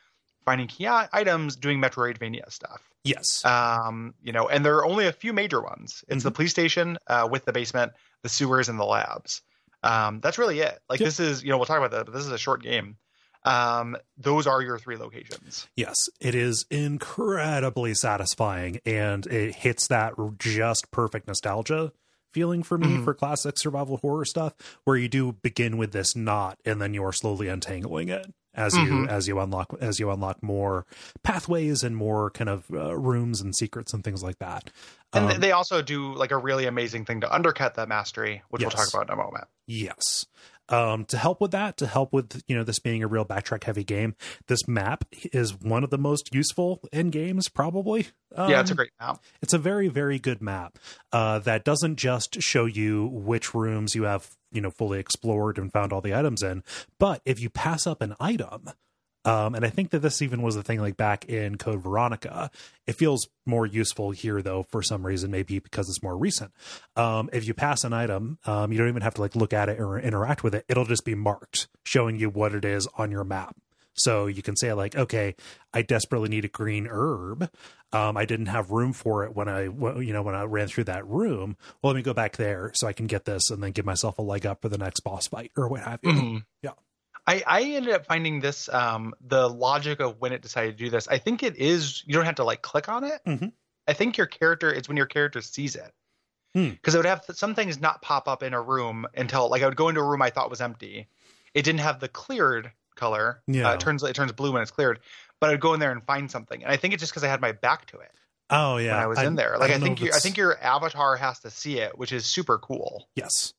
[0.46, 3.44] finding key items, doing Metroidvania stuff yes.
[3.46, 6.04] Um you know and there are only a few major ones.
[6.08, 6.24] It's Mm-hmm.
[6.28, 7.94] the police station uh with the basement
[8.24, 9.42] the sewers and the labs.
[9.84, 10.80] Um that's really it.
[10.90, 11.08] Like Yep.
[11.08, 12.98] this is you know we'll talk about that but this is a short game.
[13.44, 15.68] Um those are your three locations.
[15.76, 21.92] Yes, it is incredibly satisfying and it hits that just perfect nostalgia
[22.34, 23.04] feeling for me Mhm.
[23.04, 27.04] for classic survival horror stuff where you do begin with this knot and then you
[27.04, 29.08] are slowly untangling it as you Mhm.
[29.10, 30.86] as you unlock as you unlock more
[31.24, 34.70] pathways and more kind of uh, rooms and secrets and things like that.
[35.14, 38.62] and Um, they also do like a really amazing thing to undercut that mastery which
[38.62, 40.26] we'll talk about in a moment Yes.
[40.70, 43.64] Um, to help with that, to help with you know this being a real backtrack
[43.64, 44.16] heavy game,
[44.48, 48.08] this map is one of the most useful in games, probably.
[48.38, 50.78] yeah it's a Um, great map It's a very, very good map
[51.14, 55.72] uh, that doesn't just show you which rooms you have, you know, fully explored and
[55.72, 56.64] found all the items in,
[56.98, 58.72] but if you pass up an item,
[59.24, 62.50] um, and I think that this even was the thing like back in Code Veronica,
[62.88, 66.52] it feels more useful here though for some reason, maybe because it's more recent.
[66.96, 69.70] Um, if you pass an item, um, you don't even have to like look at
[69.70, 73.12] it or interact with it; it'll just be marked, showing you what it is on
[73.12, 73.56] your map.
[73.98, 75.36] So you can say like, okay,
[75.74, 77.50] I desperately need a green herb.
[77.94, 80.84] Um, I didn't have room for it when I, you know, when I ran through
[80.86, 81.58] that room.
[81.82, 84.18] Well, let me go back there so I can get this and then give myself
[84.18, 86.10] a leg up for the next boss fight or what have you.
[86.12, 86.46] Mhm.
[86.62, 86.72] Yeah.
[87.26, 90.90] I, I ended up finding this um the logic of when it decided to do
[90.90, 93.52] this i think it is you don't have to like click on it Mhm.
[93.86, 95.92] i think your character it's when your character sees it
[96.54, 96.70] Hmm.
[96.70, 99.66] because it would have some things not pop up in a room until like i
[99.66, 101.10] would go into a room i thought was empty
[101.54, 103.70] it didn't have the cleared color Yeah.
[103.70, 105.00] uh, it turns it turns blue when it's cleared
[105.40, 107.28] but i'd go in there and find something and i think it's just because i
[107.28, 108.12] had my back to it
[108.50, 110.58] Oh yeah, when i was in there like i, don't think you, i think your
[110.62, 113.54] avatar has to see it which is super cool yes,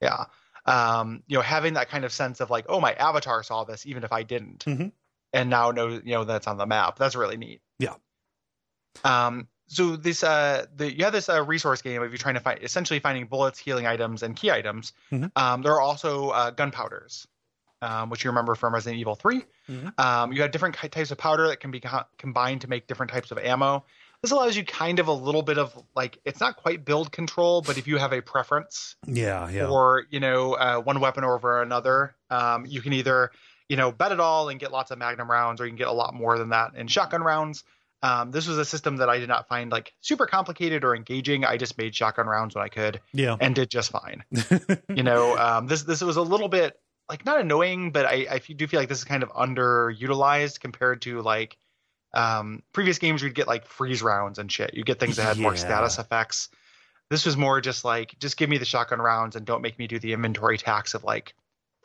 [0.00, 0.24] yeah.
[0.66, 3.86] Um, you know, having that kind of sense of like, oh, my avatar saw this,
[3.86, 4.92] even if I didn't, Mhm.
[5.32, 6.98] and now knows, you know, that's on the map.
[6.98, 7.62] That's really neat.
[7.78, 7.94] Yeah.
[9.02, 12.40] Um, so this, uh, the you have this uh, resource game of you trying to
[12.40, 14.92] find essentially finding bullets, healing items, and key items.
[15.10, 15.30] Mhm.
[15.36, 17.26] Um, there are also uh, gunpowders,
[17.82, 19.98] um, which you remember from Resident Evil 3 Mhm.
[20.00, 23.12] Um, you have different types of powder that can be co- combined to make different
[23.12, 23.84] types of ammo.
[24.22, 27.62] This allows you kind of a little bit of like it's not quite build control,
[27.62, 31.62] but if you have a preference, yeah, yeah, or you know uh, one weapon over
[31.62, 33.30] another um, you can either
[33.68, 35.88] you know bet it all and get lots of magnum rounds or you can get
[35.88, 37.64] a lot more than that in shotgun rounds
[38.02, 41.44] um, this was a system that i did not find like super complicated or engaging
[41.44, 43.36] i just made shotgun rounds when i could yeah.
[43.40, 44.24] and did just fine
[44.94, 48.38] you know um, this this was a little bit like not annoying but i i
[48.38, 51.56] do feel like this is kind of underutilized compared to like
[52.14, 55.38] um, previous games you'd get like freeze rounds and shit you get things that had
[55.38, 56.48] more status effects
[57.10, 59.86] this was more just like just give me the shotgun rounds and don't make me
[59.86, 61.34] do the inventory tax of like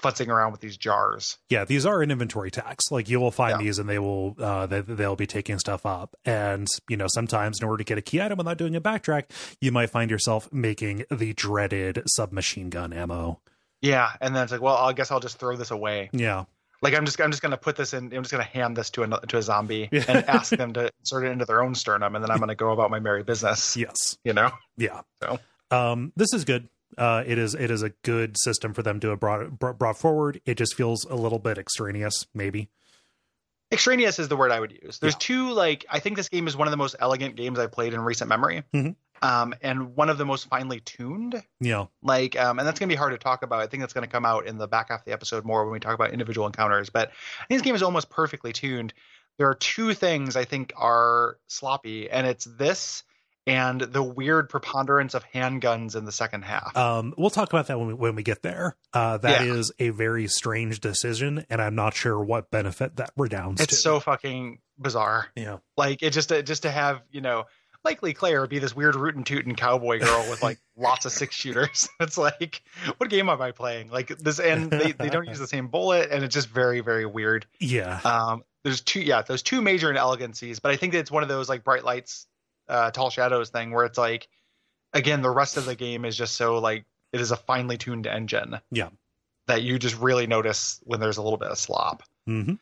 [0.01, 1.38] futzing around with these jars.
[1.49, 2.91] Yeah, these are an inventory tax.
[2.91, 3.63] Like you will find Yeah.
[3.63, 6.13] these, and they will uh, they, they'll be taking stuff up.
[6.25, 9.25] And you know, sometimes in order to get a key item without doing a backtrack,
[9.62, 13.39] you might find yourself making the dreaded submachine gun ammo.
[13.84, 16.10] Yeah, and then it's like, well, I guess I'll just throw this away.
[16.13, 16.46] Yeah,
[16.82, 18.06] Like I'm just I'm just gonna put this in.
[18.13, 20.06] I'm just gonna hand this to a to a zombie Yeah.
[20.08, 22.72] and ask them to insert it into their own sternum, and then I'm gonna go
[22.72, 23.78] about my merry business.
[23.78, 24.52] yes, You know.
[24.78, 25.02] yeah.
[25.22, 25.38] So.
[25.69, 26.67] um, this is good.
[26.98, 30.39] Uh, it is it is a good system for them to have brought brought forward.
[30.46, 32.69] It just feels a little bit extraneous, maybe.
[33.72, 35.00] extraneous is the word I would use.
[35.00, 35.19] There's Yeah.
[35.19, 37.93] two like I think this game is one of the most elegant games I've played
[37.93, 38.96] in recent memory, Mhm.
[39.21, 41.41] Um, and one of the most finely tuned.
[41.60, 43.60] Yeah, Like, um, and that's gonna be hard to talk about.
[43.62, 45.73] I think that's gonna come out in the back half of the episode more when
[45.73, 46.89] we talk about individual encounters.
[46.89, 48.93] But I think this game is almost perfectly tuned.
[49.38, 53.04] There are two things I think are sloppy, and it's this
[53.45, 56.78] and the weird preponderance of handguns in the second half.
[56.78, 58.78] um, we'll talk about that when we when we get there.
[58.93, 59.54] Uh, that Yeah.
[59.54, 63.76] is a very strange decision, and I'm not sure what benefit that redounds it's to.
[63.76, 65.28] so fucking bizarre.
[65.36, 67.45] yeah, Like it just to, just to have you know
[67.86, 71.36] likely Claire would be this weird rootin' tootin' cowboy girl with like lots of six
[71.36, 71.88] shooters.
[72.00, 72.62] It's like
[72.98, 73.89] what game am I playing?
[73.89, 77.06] Like this, and they, they don't use the same bullet, and it's just very very
[77.06, 77.46] weird.
[77.60, 81.24] yeah, Um, there's two yeah, those two major inelegancies, but I think that it's one
[81.24, 82.28] of those like bright lights,
[82.69, 84.28] uh, tall shadows thing where it's like
[84.93, 88.08] again the rest of the game is just so like it is a finely tuned
[88.08, 88.60] engine.
[88.72, 88.89] Yeah.
[89.48, 92.04] That you just really notice when there's a little bit of slop.
[92.26, 92.54] hmm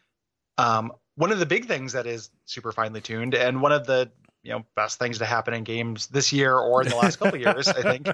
[0.58, 4.12] Um, one of the big things that is super finely tuned, and one of the
[4.44, 7.36] you know best things to happen in games this year or in the last couple
[7.36, 8.08] of years, I think,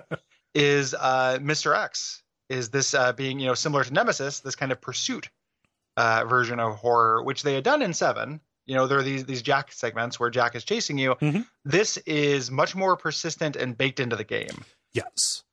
[0.53, 1.77] is uh, Mr.
[1.77, 2.23] X.
[2.49, 5.29] Is this uh, being you know similar to Nemesis, this kind of pursuit
[5.97, 8.39] uh, version of horror, which they had done in Seven.
[8.65, 11.15] You know, there are these these Jack segments where Jack is chasing you.
[11.15, 11.45] Mhm.
[11.65, 14.63] This is much more persistent and baked into the game.
[14.93, 15.43] Yes.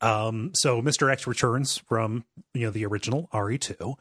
[0.00, 1.10] Um, so Mr.
[1.10, 3.94] X returns from you know the original RE2.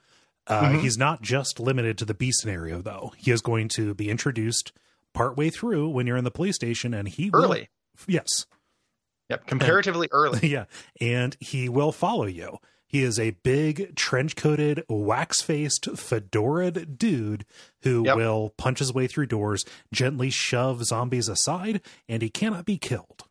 [0.48, 0.82] Uh, Mhm.
[0.82, 3.14] He's not just limited to the B scenario, though.
[3.18, 4.74] He is going to be introduced
[5.14, 7.70] partway through when you're in the police station, and he will- Early,
[8.08, 8.46] yes,
[9.30, 10.40] yep, comparatively early.
[10.50, 10.66] yeah,
[11.00, 12.58] and he will follow you.
[12.88, 17.44] He is a big, trench coated, wax faced, fedoraed dude
[17.82, 18.16] who Yep.
[18.16, 23.24] will punch his way through doors, gently shove zombies aside, and he cannot be killed.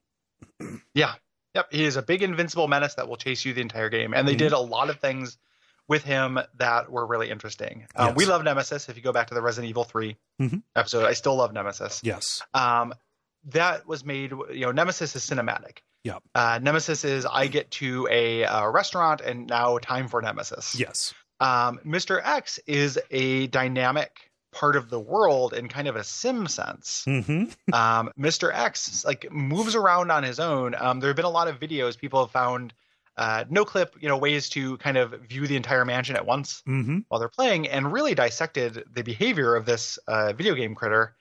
[0.95, 1.14] Yeah.
[1.55, 1.68] Yep.
[1.73, 4.14] He is a big invincible menace that will chase you the entire game.
[4.14, 4.38] And they Mhm.
[4.38, 5.38] did a lot of things
[5.88, 7.87] with him that were really interesting.
[7.99, 8.14] Yes.
[8.16, 8.88] We love Nemesis.
[8.88, 10.62] If you go back to the Resident Evil 3 Mhm.
[10.77, 12.01] episode, I still love Nemesis.
[12.03, 12.42] Yes.
[12.55, 12.95] Um,
[13.47, 15.79] that was made, you know, Nemesis is cinematic.
[16.05, 16.18] Yeah.
[16.35, 20.75] Uh, Nemesis is I get to a, uh restaurant and now time for Nemesis.
[20.79, 21.12] Yes.
[21.40, 22.21] Um, Mr.
[22.25, 27.45] X is a dynamic part of the world in kind of a sim sense hmm
[27.73, 28.53] um, Mr.
[28.55, 30.75] X like moves around on his own.
[30.79, 32.73] Um, there have been a lot of videos people have found
[33.16, 36.62] uh, no clip, you know, ways to kind of view the entire mansion at once
[36.64, 41.14] hmm while they're playing, and really dissected the behavior of this uh, video game critter.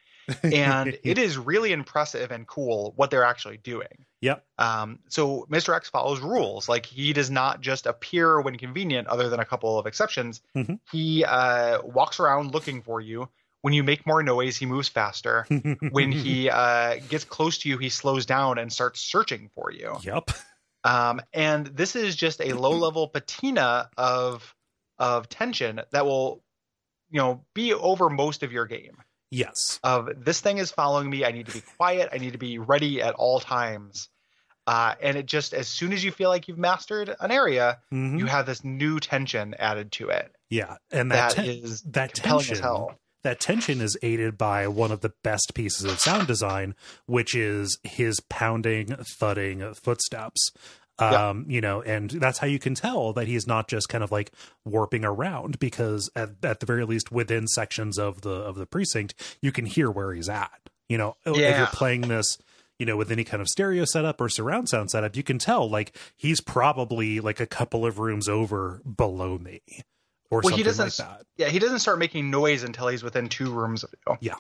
[0.44, 4.06] And it is really impressive and cool what they're actually doing.
[4.22, 4.46] Yep.
[4.58, 5.76] Um, so Mr.
[5.76, 6.70] X follows rules.
[6.70, 10.42] Like he does not just appear when convenient, other than a couple of exceptions.
[10.56, 10.80] Mhm.
[10.92, 13.30] He uh, walks around looking for you.
[13.62, 15.46] When you make more noise, he moves faster
[15.92, 19.98] when he uh, gets close to you, he slows down and starts searching for you.
[20.02, 20.32] Yep.
[20.84, 24.56] Um, and this is just a low level patina of
[25.00, 26.44] of tension that will,
[27.10, 28.98] you know, be over most of your game.
[29.32, 29.80] Yes.
[29.84, 31.24] Of this thing is following me.
[31.26, 32.10] I need to be quiet.
[32.12, 34.10] I need to be ready at all times.
[34.68, 38.20] Uh, and it just as soon as you feel like you've mastered an area, Mhm.
[38.20, 40.36] you have this new tension added to it.
[40.50, 40.78] yeah.
[40.92, 43.00] And that That ten- is that compelling tension as hell.
[43.24, 47.78] That tension is aided by one of the best pieces of sound design, which is
[47.84, 50.52] his pounding, thudding footsteps.
[51.00, 51.30] Yeah.
[51.30, 54.12] Um, you know, and that's how you can tell that he's not just kind of
[54.12, 54.32] like
[54.66, 59.16] warping around because at, at the very least within sections of the of the precinct,
[59.42, 60.70] you can hear where he's at.
[60.90, 62.38] You know, if you're playing this
[62.78, 65.70] you know, with any kind of stereo setup or surround sound setup, you can tell
[65.70, 69.62] like he's probably like a couple of rooms over below me
[70.32, 71.24] or Well, he like doesn't- that.
[71.38, 74.18] Yeah, he doesn't start making noise until he's within two rooms of you.
[74.22, 74.36] Yeah.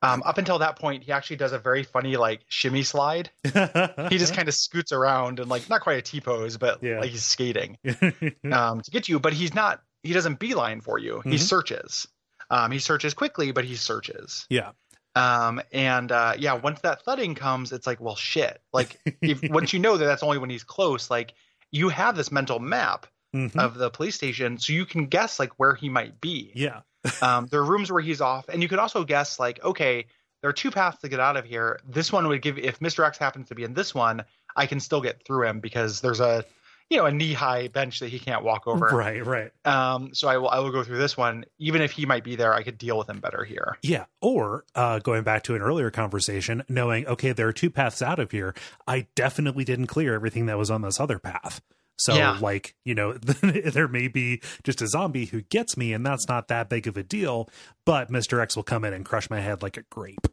[0.00, 3.30] Um, up until that point, he actually does a very funny like shimmy slide.
[3.44, 7.00] He just kind of scoots around and like not quite a T pose, but Yeah.
[7.00, 7.78] like he's skating
[8.52, 9.18] um, to get you.
[9.18, 9.80] But he's not.
[10.02, 11.20] He doesn't beeline for you.
[11.24, 11.38] He Mhm.
[11.40, 12.06] searches.
[12.50, 14.46] Um, he searches quickly, but he searches.
[14.48, 14.70] yeah.
[15.16, 18.62] Um, and uh, yeah, once that thudding comes, it's like, well, shit.
[18.72, 21.34] Like if, once you know that that's only when he's close, like
[21.72, 23.56] you have this mental map Mhm.
[23.56, 26.80] of the police station, so you can guess like where he might be yeah.
[27.22, 30.06] um, there are rooms where he's off, and you could also guess like, okay,
[30.40, 31.80] there are two paths to get out of here.
[31.86, 33.06] This one would give if Mr.
[33.06, 34.24] X happens to be in this one,
[34.56, 36.44] I can still get through him because there's a,
[36.90, 38.86] you know a knee high bench that he can't walk over.
[38.86, 39.52] Right, right.
[39.66, 41.44] Um, so I will I will go through this one.
[41.58, 43.76] Even if he might be there, I could deal with him better here.
[43.82, 44.06] Yeah.
[44.22, 48.18] Or uh, going back to an earlier conversation, knowing, okay, there are two paths out
[48.18, 48.54] of here.
[48.86, 51.60] I definitely didn't clear everything that was on this other path.
[51.98, 52.38] So, Yeah.
[52.40, 56.48] like, you know, there may be just a zombie who gets me, and that's not
[56.48, 57.48] that big of a deal.
[57.84, 58.40] But Mr.
[58.40, 60.26] X will come in and crush my head like a grape.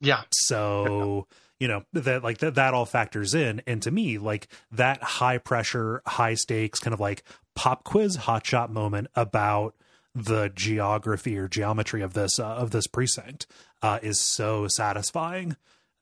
[0.00, 1.26] Yeah, So,
[1.58, 3.60] you know, that like that, that all factors in.
[3.66, 7.22] And to me, like that high pressure, high stakes kind of like
[7.54, 9.74] pop quiz hotshot moment about
[10.14, 13.46] the geography or geometry of this uh, of this precinct
[13.82, 15.56] uh, is so satisfying.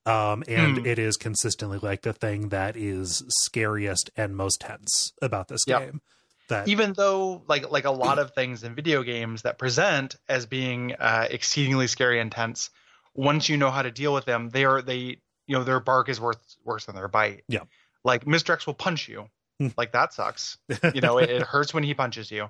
[0.09, 0.87] Um, and Hmm.
[0.87, 5.81] it is consistently like the thing that is scariest and most tense about this Yep.
[5.81, 6.01] game.
[6.49, 10.47] That even though like like a lot of things in video games that present as
[10.47, 12.71] being uh, exceedingly scary and tense,
[13.15, 16.09] once you know how to deal with them, they are they you know their bark
[16.09, 17.45] is worth worse than their bite.
[17.49, 17.65] Yeah.
[18.05, 18.51] like Mr.
[18.55, 19.69] X will punch you, Hmm.
[19.77, 20.57] like that sucks.
[20.95, 22.49] You know, it, it hurts when he punches you.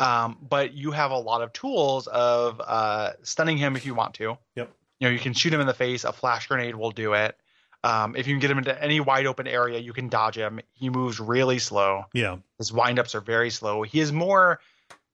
[0.00, 4.14] Um, but you have a lot of tools of uh, stunning him if you want
[4.14, 4.38] to.
[4.56, 4.72] Yep.
[5.00, 6.04] You know, you can shoot him in the face.
[6.04, 7.36] A flash grenade will do it.
[7.84, 10.60] Um, if you can get him into any wide open area, you can dodge him.
[10.72, 12.04] He moves really slow.
[12.14, 13.82] yeah, His windups are very slow.
[13.82, 14.60] He is more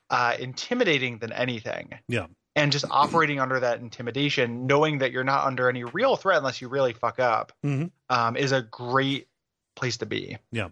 [0.09, 1.91] uh, intimidating than anything.
[2.09, 2.27] Yeah.
[2.55, 6.61] And just operating under that intimidation, knowing that you're not under any real threat unless
[6.61, 7.91] you really fuck up, Mhm.
[8.11, 9.29] um, is a great
[9.75, 10.37] place to be.
[10.51, 10.69] Yeah.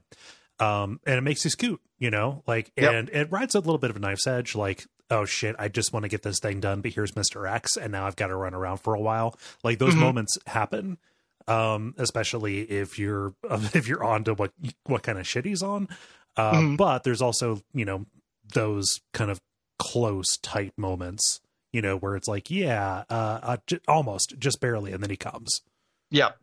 [0.58, 2.92] Um and it makes you scoot you know like Yep.
[2.92, 5.92] and it rides a little bit of a knife's edge like oh shit i just
[5.92, 8.36] want to get this thing done but here's mr x and now i've got to
[8.36, 9.98] run around for a while like those Mhm.
[10.00, 10.98] moments happen
[11.48, 13.34] um especially if you're
[13.74, 14.52] if you're on to what
[14.86, 15.88] what kind of shit he's on
[16.36, 16.76] uh Mhm.
[16.76, 18.06] but there's also you know
[18.54, 19.40] those kind of
[19.78, 21.40] close tight moments
[21.72, 25.16] you know where it's like yeah uh, uh j- almost just barely and then he
[25.16, 25.62] comes
[26.12, 26.36] Yep.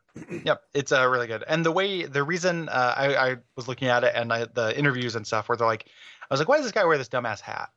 [0.45, 0.61] Yep.
[0.73, 1.43] It's uh, really good.
[1.45, 4.73] And the way, the reason uh, I, I was looking at it and I, the
[4.79, 5.87] interviews and stuff where they're like,
[6.21, 7.67] I was like, why does this guy wear this dumbass hat?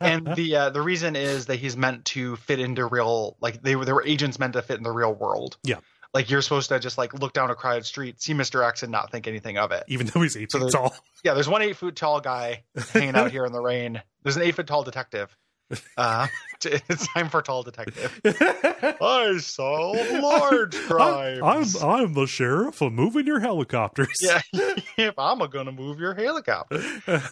[0.00, 3.76] And the uh, the reason is that he's meant to fit into real like they
[3.76, 5.56] were there were agents meant to fit in the real world.
[5.64, 5.76] Yeah.
[6.14, 8.66] Like you're supposed to just like look down a crowded street, see Mr.
[8.66, 9.84] X, and not think anything of it.
[9.88, 12.64] even though he's eight So feet there's- tall Yeah, there's one eight foot tall guy
[12.92, 14.00] hanging out here in the rain.
[14.22, 15.36] There's an eight foot tall detective.
[15.98, 16.28] Uh,
[16.64, 18.18] it's time for tall detective.
[18.24, 21.76] I solved large I'm, crimes.
[21.82, 22.80] I'm I'm the sheriff.
[22.80, 24.08] I'm moving your helicopters.
[24.22, 24.40] yeah,
[24.96, 26.80] if I'm gonna move your helicopter.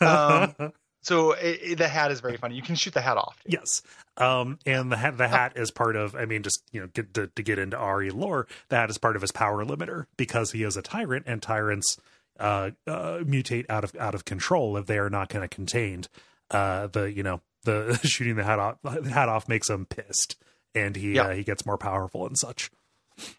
[0.03, 0.73] Um,
[1.07, 2.57] So it, it- the hat is very funny.
[2.57, 3.39] You can shoot the hat off.
[3.47, 3.83] yes.
[4.17, 6.15] Um, and the hat the hat is part of.
[6.17, 8.97] I mean, just you know, get to, to get into RE lore, the hat is
[8.99, 11.97] part of his power limiter because he is a tyrant, and tyrants
[12.41, 16.09] uh, uh mutate out of out of control if they are not kind of contained.
[16.51, 20.37] Uh, the you know the shooting the hat off the hat off makes him pissed,
[20.75, 21.25] and he Yeah.
[21.29, 22.71] uh, he gets more powerful and such.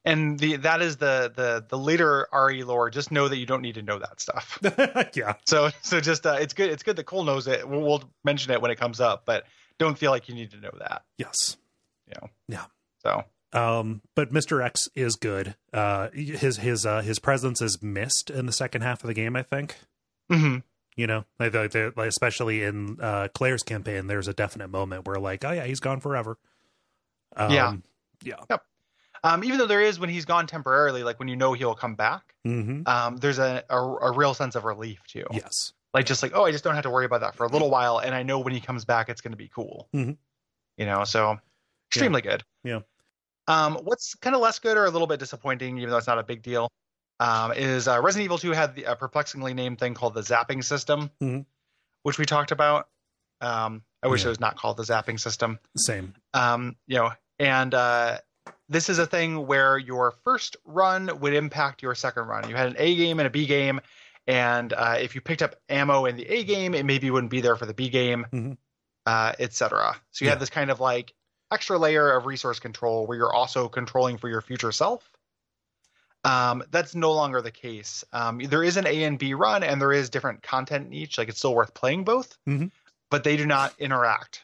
[0.05, 2.89] And the that is the the the later RE lore.
[2.89, 4.57] Just know that you don't need to know that stuff.
[5.13, 6.69] yeah, So so just uh, it's good.
[6.71, 7.67] It's good that Cole knows it.
[7.67, 9.43] We'll, we'll mention it when it comes up, but
[9.77, 11.03] don't feel like you need to know that.
[11.17, 11.57] yes.
[12.07, 12.27] Yeah.
[12.47, 12.65] Yeah.
[13.03, 14.63] So Um, but Mr.
[14.63, 15.55] X is good.
[15.73, 19.35] Uh, his his uh, his presence is missed in the second half of the game.
[19.35, 19.75] I think.
[20.31, 20.63] mhm.
[20.95, 25.19] You know, like, like, like especially in uh, Claire's campaign, there's a definite moment where
[25.19, 26.39] like, oh yeah, he's gone forever.
[27.35, 27.75] Um, Yeah.
[28.23, 28.57] yeah.
[29.23, 31.95] Um, even though there is when he's gone temporarily, like when you know he'll come
[31.95, 35.25] back, hmm um, there's a, a a real sense of relief too.
[35.31, 35.73] Yes.
[35.93, 37.69] Like just like oh, I just don't have to worry about that for a little
[37.69, 39.87] while, and I know when he comes back, it's going to be cool.
[39.95, 40.17] Mhm.
[40.77, 41.39] You know, so
[41.89, 42.43] extremely good.
[42.63, 42.79] Yeah.
[43.47, 46.19] Um, what's kind of less good or a little bit disappointing, even though it's not
[46.19, 46.67] a big deal,
[47.21, 50.63] um, is uh, Resident Evil 2 had the, a perplexingly named thing called the zapping
[50.63, 51.45] system, Mhm.
[52.03, 52.89] which we talked about.
[53.39, 54.27] Um, I wish Yeah.
[54.27, 55.59] it was not called the zapping system.
[55.77, 56.13] Same.
[56.33, 58.19] Um, you know, and uh,
[58.69, 62.49] this is a thing where your first run would impact your second run.
[62.49, 63.79] You had an A game and a B game,
[64.27, 67.41] and uh, if you picked up ammo in the A game, it maybe wouldn't be
[67.41, 68.57] there for the B game, Mhm.
[69.05, 69.95] uh, etc.
[70.11, 70.31] So you Yeah.
[70.31, 71.13] have this kind of like
[71.51, 75.09] extra layer of resource control where you're also controlling for your future self.
[76.23, 78.03] Um, that's no longer the case.
[78.11, 81.17] Um, there is an A and B run, and there is different content in each.
[81.17, 82.71] Like it's still worth playing both, Mhm.
[83.09, 84.41] but they do not interact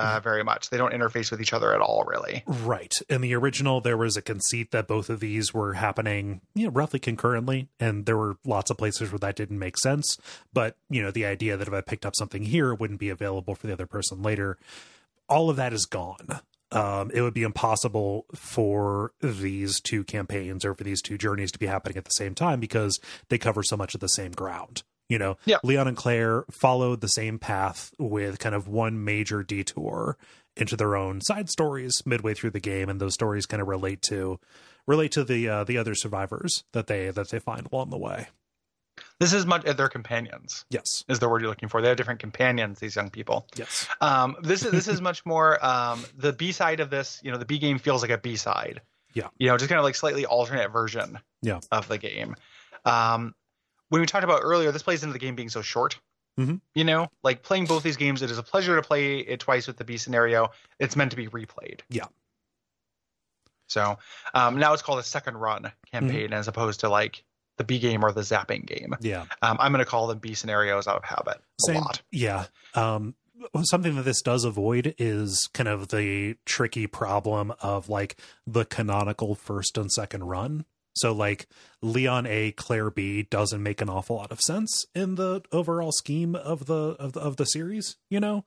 [0.00, 0.70] uh, very much.
[0.70, 2.42] They don't interface with each other at all, really.
[2.46, 2.92] Right.
[3.08, 6.72] In the original, there was a conceit that both of these were happening, you know,
[6.72, 10.18] roughly concurrently, and there were lots of places where that didn't make sense.
[10.52, 13.10] But you know, the idea that if I picked up something here, it wouldn't be
[13.10, 14.58] available for the other person later,
[15.28, 16.40] all of that is gone.
[16.72, 21.58] Um, it would be impossible for these two campaigns or for these two journeys to
[21.58, 24.84] be happening at the same time because they cover so much of the same ground.
[25.10, 25.58] You know, Yeah.
[25.62, 30.16] Leon and Claire followed the same path with kind of one major detour
[30.56, 34.00] into their own side stories midway through the game, and those stories kind of relate
[34.02, 34.38] to
[34.86, 38.28] relate to the uh, the other survivors that they that they find along the way.
[39.18, 39.64] This is much.
[39.64, 40.64] They're companions.
[40.70, 41.04] Yes.
[41.08, 41.80] Is the word you're looking for?
[41.82, 42.78] They have different companions.
[42.78, 43.46] These young people.
[43.56, 43.88] Yes.
[44.00, 47.20] Um, this is this is much more um, the B side of this.
[47.22, 48.80] You know, the B game feels like a B side.
[49.14, 49.28] Yeah.
[49.38, 51.18] You know, just kind of like slightly alternate version.
[51.42, 51.60] Yeah.
[51.72, 52.36] Of the game.
[52.84, 53.34] Um,
[53.90, 55.98] when we talked about earlier, this plays into the game being so short.
[56.38, 56.60] Mhm.
[56.74, 59.66] You know, like playing both these games, it is a pleasure to play it twice
[59.66, 60.50] with the B scenario.
[60.78, 61.80] It's meant to be replayed.
[61.90, 62.06] Yeah.
[63.68, 63.98] So
[64.34, 66.32] um, now it's called a second run campaign Mm-hmm.
[66.32, 67.22] as opposed to like
[67.58, 68.94] the B game or the zapping game.
[69.00, 69.26] Yeah.
[69.42, 71.80] Um, I'm going to call them B scenarios out of habit a Same.
[71.82, 72.02] lot.
[72.10, 72.46] Yeah.
[72.74, 73.14] Um,
[73.62, 78.16] something that this does avoid is kind of the tricky problem of like
[78.46, 80.64] the canonical first and second run.
[81.00, 81.46] So like
[81.82, 86.34] Leon A, Claire B doesn't make an awful lot of sense in the overall scheme
[86.34, 88.44] of the of the, of the series, you know.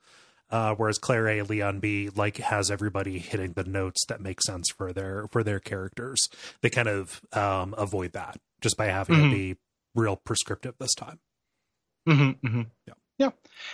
[0.49, 4.69] Uh, whereas Claire A, Leon B, like has everybody hitting the notes that make sense
[4.77, 6.19] for their for their characters.
[6.61, 9.27] They kind of um, avoid that just by having Mhm.
[9.27, 9.57] it be
[9.95, 11.19] real prescriptive this time.
[12.07, 12.61] Mm-hmm, mm-hmm.
[12.87, 12.93] Yeah.
[13.17, 13.29] Yeah.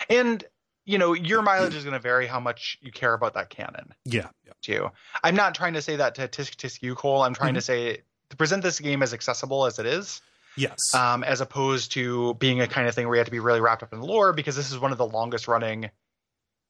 [0.10, 0.44] And,
[0.86, 3.94] you know, your mileage is going to vary how much you care about that canon,
[4.06, 4.90] Yeah, yeah, too.
[5.24, 7.22] I'm not trying to say that to tisk tisk you, Cole.
[7.24, 10.22] I'm trying to say to present this game as accessible as it is,
[10.56, 13.40] yes, um, as opposed to being a kind of thing where you have to be
[13.40, 15.90] really wrapped up in the lore, because this is one of the longest running,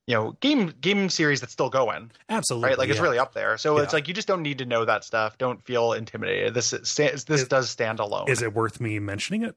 [0.07, 2.69] you know, game game series that's still going, absolutely.
[2.69, 2.77] right?
[2.77, 3.57] Like it's really up there.
[3.57, 5.37] So it's like you just don't need to know that stuff.
[5.37, 6.53] Don't feel intimidated.
[6.53, 8.29] This is, this Is- does stand alone.
[8.29, 9.55] Is it worth me mentioning it?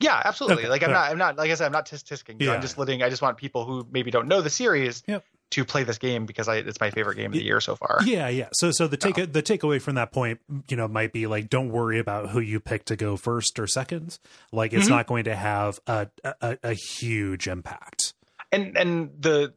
[0.00, 0.64] Yeah, absolutely.
[0.64, 2.36] Okay, like I'm all not, I'm not, like I said, I'm not tisk tisking.
[2.40, 2.52] Yeah.
[2.52, 3.02] I'm just letting.
[3.02, 5.24] I just want people who maybe don't know the series Yep.
[5.54, 8.00] To play this game because I, it's my favorite game of the year so far.
[8.04, 8.48] Yeah, yeah.
[8.52, 11.70] So, so the take the takeaway from that point, you know, might be like, don't
[11.70, 14.18] worry about who you pick to go first or second.
[14.52, 14.90] Like, it's Mhm.
[14.90, 16.08] not going to have a,
[16.40, 18.14] a a huge impact.
[18.52, 19.54] And and the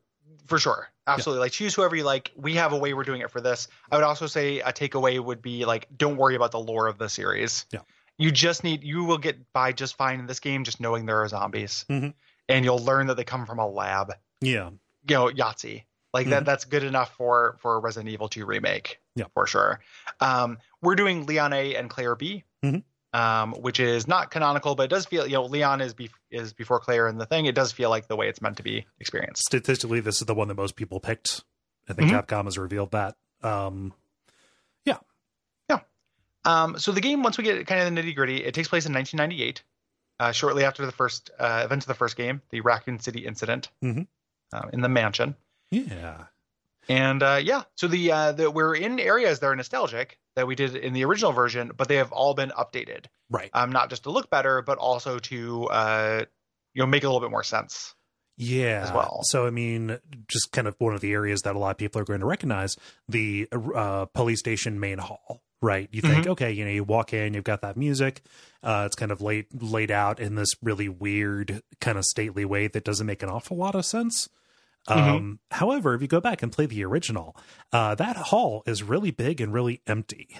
[0.47, 1.41] for sure, absolutely.
[1.41, 2.31] Like choose whoever you like.
[2.35, 3.67] We have a way we're doing it for this.
[3.91, 6.97] I would also say a takeaway would be like, don't worry about the lore of
[6.97, 7.65] the series.
[7.71, 7.81] Yeah.
[8.17, 8.83] You just need.
[8.83, 12.13] You will get by just fine in this game, just knowing there are zombies, Mhm.
[12.49, 14.13] and you'll learn that they come from a lab.
[14.41, 14.69] Yeah,
[15.07, 15.83] you know Yahtzee.
[16.17, 16.31] Like Mhm.
[16.31, 18.99] that that's good enough for for a Resident Evil 2 remake.
[19.15, 19.25] Yeah.
[19.35, 19.79] For sure.
[20.19, 22.43] Um we're doing Leon A and Claire B.
[22.65, 22.83] Mhm.
[23.13, 26.53] Um, which is not canonical, but it does feel you know Leon is be, is
[26.53, 27.45] before Claire in the thing.
[27.45, 29.43] It does feel like the way it's meant to be experienced.
[29.43, 31.43] statistically, this is the one that most people picked.
[31.87, 32.25] I think Mhm.
[32.25, 33.15] Capcom has revealed that.
[33.43, 33.93] Um,
[34.85, 34.97] yeah,
[35.69, 35.79] yeah.
[36.45, 38.85] Um, so the game, once we get kind of the nitty gritty, it takes place
[38.87, 39.63] in 1998,
[40.19, 43.69] uh, shortly after the first uh, events of the first game, the Raccoon City incident
[43.83, 44.07] Mhm.
[44.53, 45.35] um, in the mansion.
[45.71, 46.25] Yeah,
[46.89, 50.55] And uh, yeah, so the uh, the we're in areas that are nostalgic that we
[50.55, 53.05] did in the original version, but they have all been updated.
[53.29, 53.49] right.
[53.53, 56.25] Um, not just to look better, but also to uh,
[56.73, 57.93] you know make a little bit more sense.
[58.37, 58.83] Yeah.
[58.83, 59.21] as well.
[59.23, 59.97] So, I mean,
[60.27, 62.27] just kind of one of the areas that a lot of people are going to
[62.27, 62.75] recognize
[63.09, 65.89] the uh, police station main hall, right?
[65.91, 68.21] You think, okay, you know, you walk in, you've got that music.
[68.61, 72.67] Uh, it's kind of laid laid out in this really weird, kind of stately way
[72.67, 74.29] that doesn't make an awful lot of sense.
[74.87, 77.35] Um, however, if you go back and play the original,
[77.73, 80.37] uh, that hall is really big and really empty.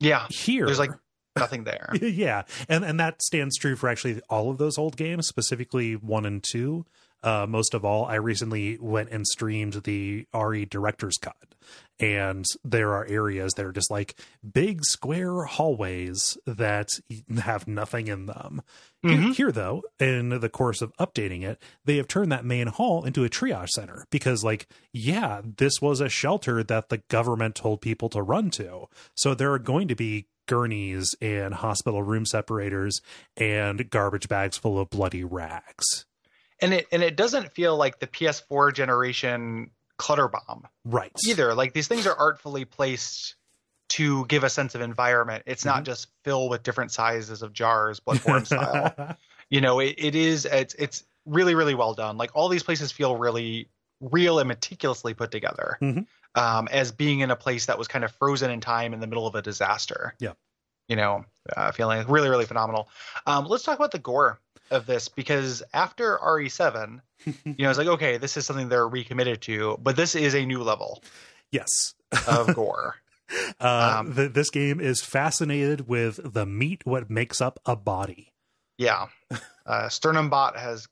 [0.00, 0.90] Yeah, Here, there's like
[1.36, 1.90] nothing there.
[2.00, 6.26] yeah, and and that stands true for actually all of those old games, specifically one
[6.26, 6.84] and two.
[7.22, 11.54] Uh, most of all, I recently went and streamed the RE director's cut,
[12.00, 14.14] and there are areas that are just like
[14.52, 16.88] big square hallways that
[17.38, 18.62] have nothing in them.
[19.02, 19.34] Here- Mhm.
[19.34, 23.22] Here, though, in the course of updating it, they have turned that main hall into
[23.24, 28.08] a triage center because, like, yeah, this was a shelter that the government told people
[28.08, 28.86] to run to.
[29.14, 33.00] So there are going to be gurneys and hospital room separators
[33.36, 36.06] and garbage bags full of bloody rags.
[36.60, 41.12] And it and it doesn't feel like the PS4 generation clutter bomb Right.
[41.26, 41.54] either.
[41.54, 43.36] Like these things are artfully placed
[43.90, 45.44] to give a sense of environment.
[45.46, 49.16] It's not just fill with different sizes of jars, Bloodborne style.
[49.50, 52.90] you know it, it is it's it's really really well done like all these places
[52.90, 53.68] feel really
[54.00, 56.06] real and meticulously put together Mhm.
[56.34, 59.06] um, as being in a place that was kind of frozen in time in the
[59.06, 60.32] middle of a disaster Yeah.
[60.88, 62.88] you know uh, feeling really really phenomenal
[63.26, 64.40] um, let's talk about the gore
[64.70, 67.00] of this because after re7
[67.44, 70.44] you know it's like okay this is something they're recommitted to but this is a
[70.46, 71.02] new level
[71.52, 71.68] yes.
[72.26, 72.96] of gore
[73.60, 78.32] Uh, Um, th- this game is fascinated with the meat, what makes up a body.
[78.78, 79.06] yeah
[79.66, 80.86] uh, sternum bot has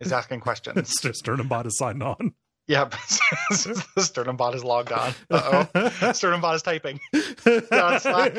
[0.00, 2.34] is asking questions Sternum Bot is signed on.
[2.68, 2.94] Yep.
[3.98, 5.14] Sternum bot is logged on.
[5.30, 6.12] Uh oh.
[6.12, 7.00] Sternum bot is typing.
[7.72, 8.36] on Slack.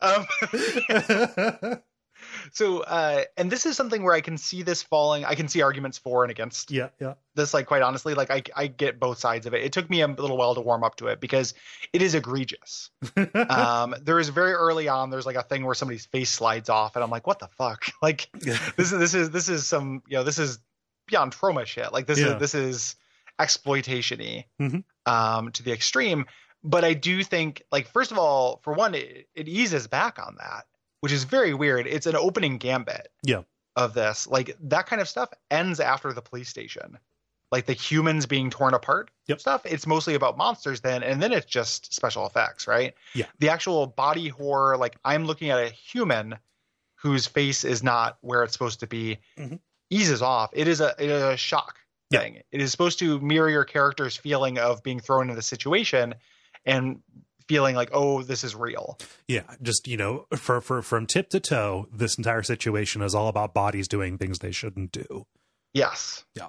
[0.00, 0.26] Um,
[2.52, 5.62] so uh and this is something where i can see this falling i can see
[5.62, 7.14] arguments for and against Yeah, yeah.
[7.34, 10.00] this like quite honestly like i i get both sides of it it took me
[10.02, 11.54] a little while to warm up to it because
[11.92, 12.90] it is egregious
[13.48, 16.96] um there is very early on there's like a thing where somebody's face slides off
[16.96, 18.28] and i'm like what the fuck like
[18.76, 20.58] this is this is this is some you know this is
[21.06, 22.34] beyond trauma shit like this Yeah.
[22.34, 22.96] is this is
[23.38, 24.84] exploitation-y Mhm.
[25.06, 26.26] um to the extreme
[26.62, 30.36] but i do think like first of all for one it, it eases back on
[30.38, 30.64] that
[31.04, 33.42] which is very weird it's an opening gambit Yeah.
[33.76, 36.96] of this like that kind of stuff ends after the police station
[37.52, 39.38] like the humans being torn apart Yep.
[39.40, 43.26] stuff it's mostly about monsters then and then it's just special effects right Yeah.
[43.38, 46.38] the actual body horror like i'm looking at a human
[46.94, 49.60] whose face is not where it's supposed to be Mhm.
[49.90, 51.76] eases off it is a, it is a shock
[52.10, 52.20] Yeah.
[52.20, 56.14] thing it is supposed to mirror your character's feeling of being thrown into the situation
[56.64, 57.02] and
[57.48, 61.40] feeling like oh this is real Yeah, just you know, for, for from tip to
[61.40, 65.26] toe, this entire situation is all about bodies doing things they shouldn't do.
[65.72, 66.48] yes Yeah,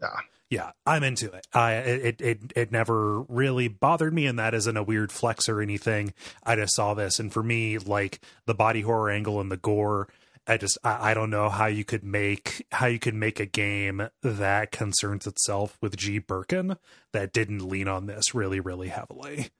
[0.00, 0.16] yeah
[0.50, 1.46] yeah I'm into it.
[1.54, 5.60] I it it it never really bothered me, and that isn't a weird flex or
[5.62, 6.12] anything.
[6.44, 10.08] I just saw this, and for me, like the body horror angle and the gore,
[10.46, 13.46] I just I, I don't know how you could make how you could make a
[13.46, 16.76] game that concerns itself with G Birkin
[17.12, 19.50] that didn't lean on this really really heavily.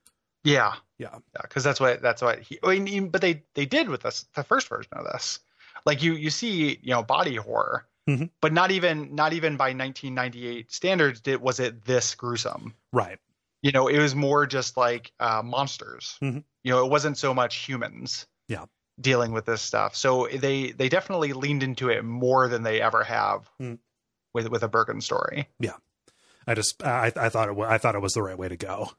[0.44, 1.18] Yeah Yeah.
[1.34, 2.58] Yeah, because that's what that's what he.
[2.62, 5.40] I mean, but they they did with this the first version of this.
[5.84, 8.30] Like you you see you know body horror, Mhm.
[8.40, 12.74] but not even not even by 1998 standards did was it this gruesome.
[12.92, 13.18] Right.
[13.62, 16.18] You know, it was more just like uh, monsters.
[16.22, 16.44] Mhm.
[16.64, 18.26] You know, it wasn't so much humans.
[18.48, 18.66] Yeah.
[19.00, 23.02] Dealing with this stuff, so they they definitely leaned into it more than they ever
[23.04, 23.78] have Mm.
[24.34, 25.48] with with a Birkin story.
[25.58, 25.76] Yeah,
[26.46, 28.56] I just I I thought it was, I thought it was the right way to
[28.56, 28.92] go.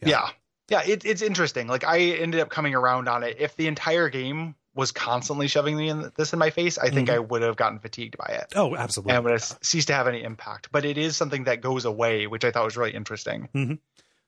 [0.00, 0.08] Yeah.
[0.08, 0.30] Yeah.
[0.70, 1.66] Yeah, it, it's interesting.
[1.66, 3.36] Like I ended up coming around on it.
[3.38, 7.08] If the entire game was constantly shoving me in this in my face, I think
[7.08, 7.14] Mhm.
[7.14, 9.14] I would have gotten fatigued by it Oh, absolutely.
[9.14, 10.68] and would have ceased to have any impact.
[10.70, 13.48] But it is something that goes away, which I thought was really interesting.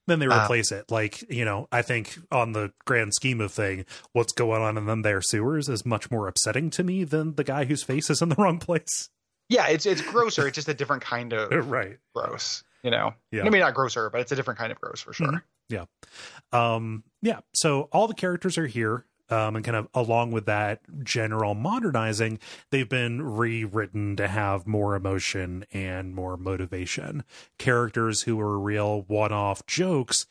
[0.09, 0.91] then they Uh, replace it.
[0.91, 4.87] Like, you know, I think on the grand scheme of thing, what's going on in
[4.87, 8.21] them their sewers is much more upsetting to me than the guy whose face is
[8.21, 9.11] in the wrong place.
[9.49, 10.45] Yeah, it's it's grosser.
[10.49, 11.99] it's just a different kind of right.
[12.17, 12.65] gross.
[12.83, 13.45] You know, Yeah.
[13.45, 15.45] I mean not grosser, but it's a different kind of gross for sure.
[15.71, 15.87] Mhm.
[16.53, 17.41] Um, yeah.
[17.55, 19.05] So all the characters are here.
[19.31, 22.39] Um, and kind of along with that general modernizing,
[22.71, 27.25] they've been rewritten to have more emotion and more motivation.
[27.57, 30.27] Characters who are real one off jokes,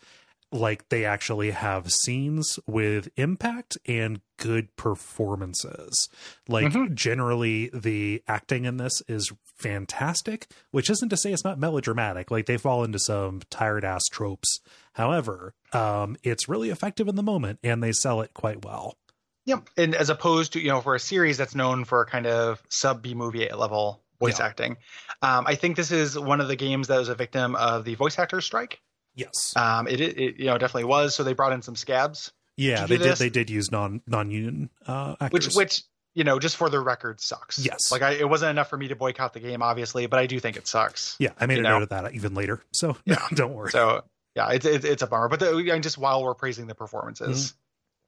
[0.52, 6.08] like they actually have scenes with impact and good performances.
[6.48, 6.94] Like Mhm.
[6.94, 12.32] generally, the acting in this is fantastic, which isn't to say it's not melodramatic.
[12.32, 14.60] Like they fall into some tired ass tropes.
[14.94, 18.98] However, um, it's really effective in the moment and they sell it quite well.
[19.46, 19.70] Yep.
[19.78, 23.02] And as opposed to, you know, for a series that's known for kind of sub
[23.02, 24.46] B movie level voice Yeah.
[24.46, 24.78] acting,
[25.22, 27.96] um, I think this is one of the games that was a victim of the
[27.96, 28.80] voice actors strike.
[29.16, 29.54] Yes.
[29.56, 31.16] Um, it, it, you know, definitely was.
[31.16, 34.02] So they brought in some scabs, yeah, they do did this- they did use non
[34.06, 35.56] non union uh which, actors.
[35.56, 35.82] which,
[36.14, 37.58] you know, just for the record sucks.
[37.60, 37.92] Yes.
[37.92, 40.40] Like I, it wasn't enough for me to boycott the game, obviously, but I do
[40.40, 41.16] think it sucks.
[41.20, 41.70] yeah, I made a know.
[41.80, 42.62] note of that even later.
[42.74, 43.26] So Yeah.
[43.34, 43.72] don't worry.
[43.72, 44.04] So
[44.36, 47.54] yeah, it's, it's, it's a bummer, but the, and just while we're praising the performances,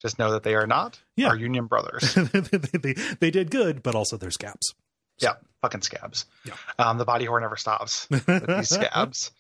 [0.02, 1.22] just know that they are not Mm-hmm.
[1.22, 1.28] Yeah.
[1.30, 2.14] our union brothers.
[2.16, 2.28] they,
[2.78, 4.74] they, they did good, but also there's gaps.
[5.20, 5.34] yeah.
[5.62, 6.26] Fucking scabs.
[6.44, 6.56] Yeah.
[6.78, 8.10] Um, the body horror never stops.
[8.10, 9.32] with these scabs.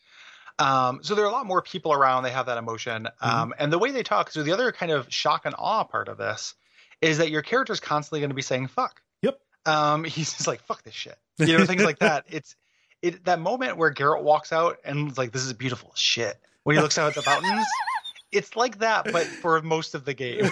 [0.57, 2.23] Um, so there are a lot more people around.
[2.23, 3.03] They have that emotion.
[3.21, 3.29] Mm-hmm.
[3.41, 4.31] Um, and the way they talk.
[4.31, 6.55] So the other kind of shock and awe part of this
[7.03, 9.39] is that your character is constantly going to be saying "fuck." Yep.
[9.65, 12.25] Um, he's just like "fuck this shit," you know, things like that.
[12.29, 12.55] It's
[13.01, 16.75] it that moment where Garrett walks out and is like, "This is beautiful shit." When
[16.75, 17.67] he looks out at the mountains,
[18.31, 20.45] it's like that, but for most of the game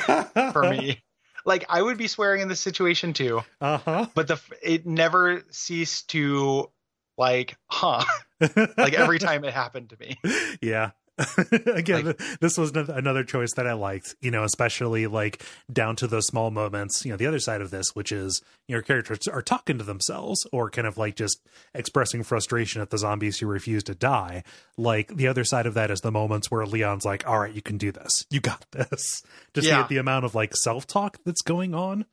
[0.51, 1.01] for me.
[1.45, 4.05] Like I would be swearing in this situation too Uh huh.
[4.13, 6.69] but the it never ceased to
[7.17, 8.03] like huh
[8.77, 10.19] like every time it happened to me
[10.61, 10.91] yeah.
[11.51, 16.25] Again, this was another- choice that I liked, you know, especially like down to those
[16.25, 17.05] small moments.
[17.05, 20.47] You know, the other side of this, which is your characters are talking to themselves
[20.51, 21.39] or kind of like just
[21.75, 24.43] expressing frustration at the zombies who refuse to die.
[24.77, 27.61] Like the other side of that is the moments where Leon's like, "All right, you
[27.61, 28.25] can do this.
[28.31, 29.21] You got this."
[29.53, 29.83] Just Yeah.
[29.83, 32.05] the, the amount of like self talk that's going on.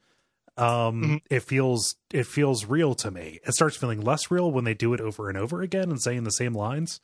[0.57, 1.21] Um, Mhm.
[1.31, 3.39] it feels it feels real to me.
[3.47, 6.25] It starts feeling less real when they do it over and over again and saying
[6.25, 7.01] the same lines.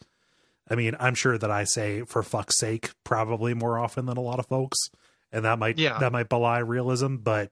[0.70, 4.20] I mean, I'm sure that I say "for fuck's sake" probably more often than a
[4.22, 4.78] lot of folks,
[5.32, 5.98] and that might Yeah.
[5.98, 7.50] that might belie realism, but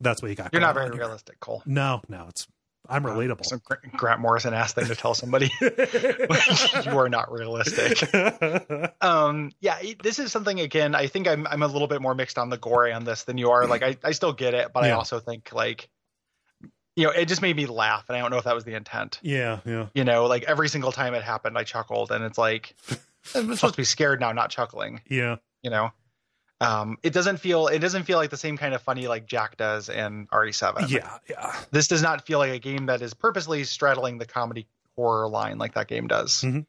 [0.00, 0.52] that's what you got.
[0.52, 2.46] you're not very realistic cole No, no, it's
[2.88, 3.44] I'm Uh, relatable.
[3.46, 3.60] some
[3.96, 8.12] grant morrison ass thing to tell somebody you are not realistic
[9.00, 12.38] um yeah this is something again i think i'm i'm a little bit more mixed
[12.38, 14.82] on the gore on this than you are like i, I still get it but
[14.82, 15.88] i also think like
[16.96, 18.74] you know, it just made me laugh, and I don't know if that was the
[18.74, 19.18] intent.
[19.22, 19.86] Yeah, yeah.
[19.94, 22.74] You know, like every single time it happened, I chuckled, and it's like
[23.34, 25.00] I'm supposed to be scared now, not chuckling.
[25.08, 25.36] Yeah.
[25.62, 25.90] You know,
[26.60, 29.56] um, it doesn't feel it doesn't feel like the same kind of funny like Jack
[29.56, 30.90] does in RE7.
[30.90, 31.54] Yeah, yeah.
[31.70, 34.66] This does not feel like a game that is purposely straddling the comedy
[34.96, 36.42] horror line like that game does.
[36.42, 36.66] Mhm.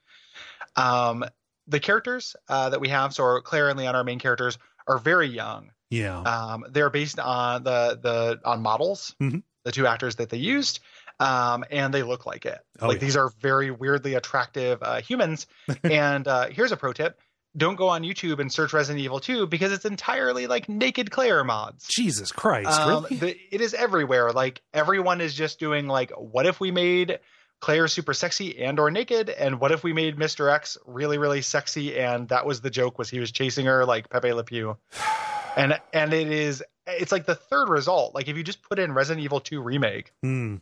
[0.75, 1.25] Um,
[1.67, 4.57] the characters uh, that we have, so Claire and Leon, our main characters,
[4.87, 5.71] are very young.
[5.89, 6.19] Yeah.
[6.21, 9.43] Um, they're based on the the on models, Mhm.
[9.63, 10.79] The two actors that they used,
[11.19, 12.59] um, and they look like it.
[12.81, 13.01] Oh, like yeah.
[13.05, 15.47] these are very weirdly attractive uh, humans.
[15.83, 17.19] and uh, here's a pro tip:
[17.55, 21.43] don't go on YouTube and search Resident Evil 2 because it's entirely like naked Claire
[21.43, 21.87] mods.
[21.87, 23.15] Jesus Christ, Um, really?
[23.17, 24.31] the, it is everywhere.
[24.31, 27.19] Like everyone is just doing like, what if we made
[27.61, 30.51] Claire super sexy and or naked, and what if we made Mr.
[30.51, 34.09] X really really sexy, and that was the joke was he was chasing her like
[34.09, 34.75] Pepe Le Pew,
[35.55, 38.13] and and it is it's like the third result.
[38.15, 40.57] Like if you just put in Resident Evil 2 remake, Hmm.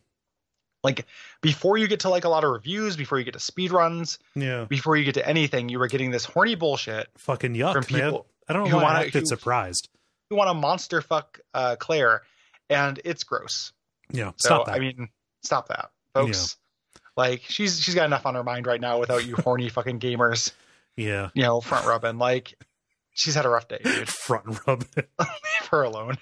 [0.84, 1.06] like
[1.42, 4.20] before you get to like a lot of reviews, before you get to speed runs,
[4.36, 4.66] Yeah.
[4.66, 8.06] before you get to anything, you were getting this horny bullshit Fucking yuck, from man.
[8.10, 9.90] people I don't know why wanna- I acted surprised.
[10.30, 12.22] who want to monster fuck uh, Claire,
[12.70, 13.72] and it's gross.
[14.12, 14.32] Yeah.
[14.38, 14.76] So Stop that.
[14.76, 15.10] I mean,
[15.44, 16.58] stop that, folks.
[17.18, 20.52] Like she's she's got enough on her mind right now without you horny fucking gamers,
[20.98, 21.30] yeah.
[21.34, 22.18] you know, front rubbing.
[22.18, 22.56] Like
[23.14, 24.08] she's had a rough day, dude.
[24.26, 24.86] Front rub.
[24.96, 26.18] Leave her alone.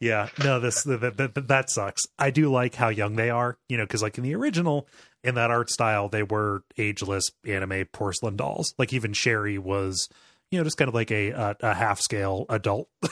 [0.00, 0.28] yeah.
[0.42, 2.02] No, this that, that, that sucks.
[2.18, 4.86] I do like how young they are, you know, because like in the original,
[5.24, 8.74] in that art style, they were ageless anime porcelain dolls.
[8.78, 10.08] Like even Sherry was,
[10.50, 12.88] you know, just kind of like a a, a half scale adult.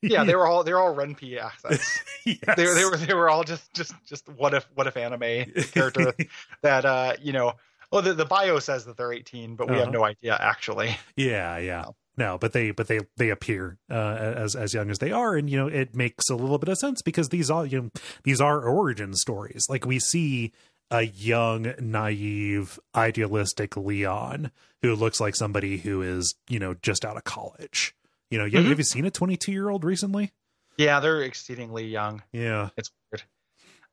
[0.00, 1.98] Yeah, they were all they were all Ren'Py assets.
[2.24, 2.38] yes.
[2.56, 5.50] they were they were they were all just just just what if what if anime
[5.72, 6.14] character
[6.62, 7.54] that uh you know.
[7.90, 9.90] Well, the, the bio says that they're 18, but we have Uh-huh.
[9.90, 10.96] no idea actually.
[11.16, 11.86] Yeah, yeah.
[12.18, 15.48] No, but they but they they appear uh, as as young as they are, and
[15.48, 17.90] you know it makes a little bit of sense because these are you know
[18.24, 19.64] these are origin stories.
[19.68, 20.52] Like we see
[20.90, 24.50] a young, naive, idealistic Leon
[24.82, 27.94] who looks like somebody who is you know just out of college.
[28.30, 28.68] You know, Mhm.
[28.68, 30.32] have you seen a twenty two year old recently?
[30.76, 32.22] Yeah, they're exceedingly young.
[32.32, 33.22] Yeah, It's weird.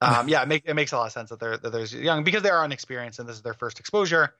[0.01, 2.23] Um, yeah, it, make, it makes a lot of sense that they're that they're young
[2.23, 4.33] because they are inexperienced and this is their first exposure.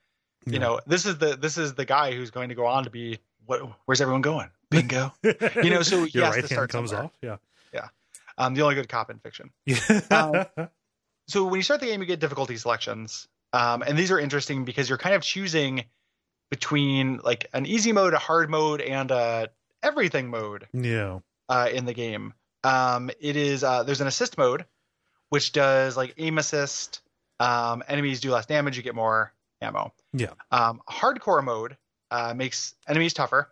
[0.46, 0.54] Yeah.
[0.54, 2.90] You know, this is the this is the guy who's going to go on to
[2.90, 3.62] be what?
[3.86, 4.50] Where's everyone going?
[4.70, 5.14] Bingo.
[5.24, 7.06] You know, so your has right hand comes somewhere.
[7.06, 7.12] off.
[7.22, 7.38] Yeah,
[7.74, 7.88] Yeah.
[8.38, 9.52] Um, the only good cop in fiction.
[9.66, 10.46] yeah,
[11.28, 14.66] So when you start the game, you get difficulty selections, um, and these are interesting
[14.66, 15.86] because you're kind of choosing
[16.52, 19.50] between like an easy mode, a hard mode, and a
[19.82, 20.68] everything mode.
[20.74, 21.20] yeah,
[21.50, 22.34] uh, in the game.
[22.64, 24.66] Um, it is uh, there's an assist mode,
[25.30, 27.02] which does like aim assist.
[27.40, 29.94] Um, enemies do less damage, you get more ammo.
[30.14, 30.32] Yeah.
[30.52, 31.76] Um, hardcore mode
[32.12, 33.52] uh, makes enemies tougher.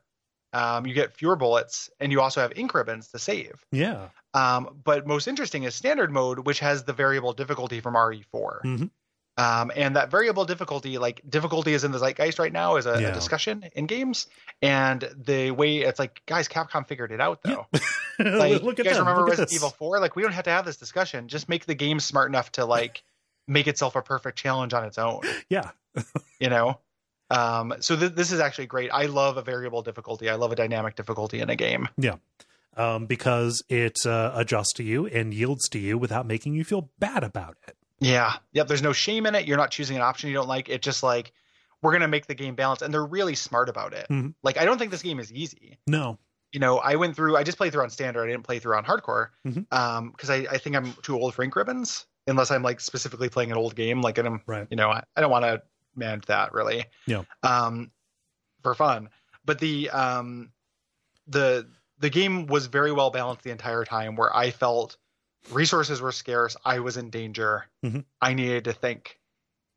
[0.54, 3.66] Um, you get fewer bullets, and you also have ink ribbons to save.
[3.72, 4.10] yeah.
[4.36, 8.62] Um, but most interesting is standard mode, which has the variable difficulty from RE4.
[8.64, 8.90] Mhm.
[9.38, 13.00] Um, and that variable difficulty, like difficulty is in the zeitgeist right now, is a,
[13.02, 13.08] Yeah.
[13.10, 14.26] a discussion in games.
[14.62, 17.68] And the way it's like, guys, Capcom figured it out though.
[18.20, 19.08] Like, Look you guys them.
[19.08, 19.54] remember Look Resident.
[19.54, 20.00] Evil 4?
[20.00, 21.28] Like, we don't have to have this discussion.
[21.28, 23.04] Just make the game smart enough to like
[23.48, 25.22] make itself a perfect challenge on its own.
[25.50, 25.72] Yeah,
[26.40, 26.80] You know.
[27.30, 28.90] Um, so th- this is actually great.
[28.92, 30.30] I love a variable difficulty.
[30.30, 31.90] I love a dynamic difficulty in a game.
[31.98, 32.16] Yeah.
[32.76, 36.90] Um, because it uh, adjusts to you and yields to you without making you feel
[37.00, 37.76] bad about it.
[38.00, 38.34] Yeah.
[38.54, 38.68] Yep.
[38.68, 39.46] There's no shame in it.
[39.48, 40.70] You're not choosing an option you don't like.
[40.70, 41.32] It just like
[41.82, 44.08] we're gonna make the game balance, and they're really smart about it.
[44.10, 44.34] Mhm.
[44.42, 45.78] Like I don't think this game is easy.
[45.86, 46.18] No,
[46.52, 47.36] You know, I went through.
[47.38, 48.24] I just played through on standard.
[48.24, 49.66] I didn't play through on hardcore Mhm.
[49.74, 52.06] um, because I, I think I'm too old for ink ribbons.
[52.26, 54.66] Unless I'm like specifically playing an old game, like and I'm Right.
[54.72, 55.62] you know I, I don't want to
[55.96, 56.86] manage that really.
[57.06, 57.24] Yeah.
[57.44, 57.92] Um,
[58.62, 59.10] for fun,
[59.46, 60.52] but the um,
[61.28, 61.68] the
[62.00, 64.16] the game was very well balanced the entire time.
[64.16, 64.98] Where I felt
[65.52, 68.06] resources were scarce, I was in danger, Mhm.
[68.22, 69.20] I needed to think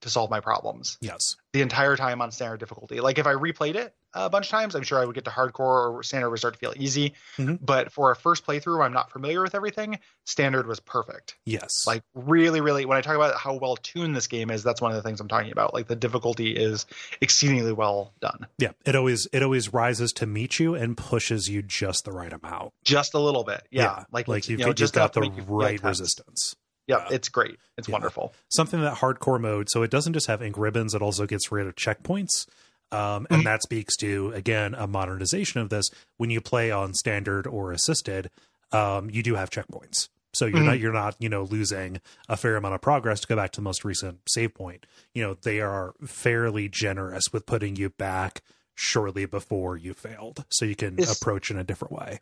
[0.02, 3.00] to solve my problems yes, the entire time on standard difficulty.
[3.00, 5.30] Like if I replayed it a bunch of times, I'm sure I would get to
[5.30, 7.14] hardcore or standard would start to feel easy.
[7.38, 7.58] Mhm.
[7.60, 9.98] But for a first playthrough, I'm not familiar with everything.
[10.24, 11.36] Standard was perfect.
[11.44, 14.80] yes, Like really, really, when I talk about how well tuned this game is, that's
[14.80, 15.74] one of the things I'm talking about.
[15.74, 16.86] Like the difficulty is
[17.20, 18.72] exceedingly well done, yeah.
[18.84, 22.72] It always it always rises to meet you and pushes you just the right amount.
[22.84, 23.62] just a little bit.
[23.70, 26.56] Yeah, like like you've, you know, just got the make you feel right resistance.
[26.88, 27.06] Yeah.
[27.10, 27.58] it's great.
[27.76, 27.94] It's Yeah.
[27.94, 28.32] wonderful.
[28.48, 31.66] Something that hardcore mode, so it doesn't just have ink ribbons; it also gets rid
[31.66, 32.46] of checkpoints.
[32.92, 33.44] Um, and Mhm.
[33.44, 35.90] that speaks to again a modernization of this.
[36.16, 38.30] When you play on standard or assisted,
[38.72, 40.64] um, you do have checkpoints, so you're Mhm.
[40.66, 43.60] not you're not you know losing a fair amount of progress to go back to
[43.60, 44.86] the most recent save point.
[45.14, 48.42] You know they are fairly generous with putting you back
[48.74, 52.20] shortly before you failed, so you can Is- approach in a different way.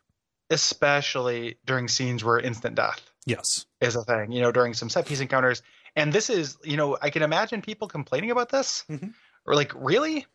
[0.49, 3.01] Especially during scenes where instant death.
[3.27, 3.65] Yes.
[3.81, 5.63] is a thing, you know, during some set piece encounters.
[5.95, 9.13] And this is, you know, I can imagine people complaining about this, Mhm.
[9.47, 10.25] or like, really,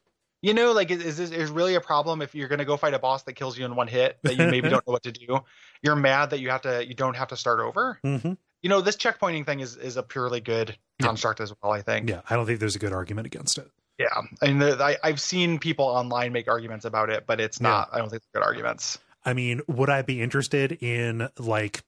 [0.42, 2.76] you know, like, is, is this is really a problem if you're going to go
[2.76, 5.02] fight a boss that kills you in one hit that you maybe don't know what
[5.04, 5.40] to do?
[5.82, 7.98] You're mad that you have to, you don't have to start over.
[8.02, 8.32] hmm
[8.62, 11.06] You know, this checkpointing thing is is a purely good Yeah.
[11.06, 11.72] construct as well.
[11.72, 12.08] I think.
[12.10, 12.20] Yeah.
[12.28, 13.70] I don't think there's a good argument against it.
[13.98, 14.06] Yeah,
[14.40, 17.90] I mean, I, I've seen people online make arguments about it, but it's not.
[17.92, 18.98] I don't think they're good arguments.
[19.24, 21.82] I mean, would I be interested in like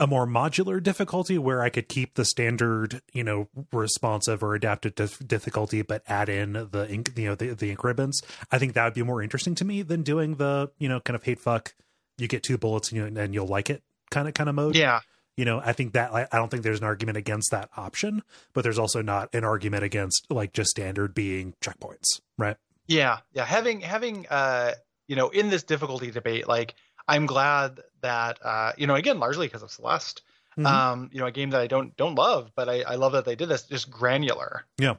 [0.00, 4.94] a more modular difficulty where I could keep the standard, you know, responsive or adaptive
[4.94, 8.22] dif- difficulty, but add in the, inc- you know, the, the ink ribbons.
[8.52, 11.16] I think that would be more interesting to me than doing the, you know, kind
[11.16, 11.74] of hate fuck.
[12.16, 14.76] You get two bullets and, you, and you'll like it kind of kind of mode.
[14.76, 15.00] Yeah,
[15.36, 18.22] You know, I think that I I don't think there's an argument against that option,
[18.54, 22.56] but there's also not an argument against like just standard being checkpoints, right?
[22.86, 23.44] yeah, yeah.
[23.44, 24.72] Having having uh,
[25.08, 26.74] you know, in this difficulty debate, like
[27.08, 30.22] I'm glad that uh, you know, again, largely because of Celeste,
[30.56, 30.66] Mhm.
[30.66, 33.24] um, you know, a game that I don't don't love, but I, I love that
[33.24, 34.64] they did this, just granular.
[34.78, 34.94] Yeah.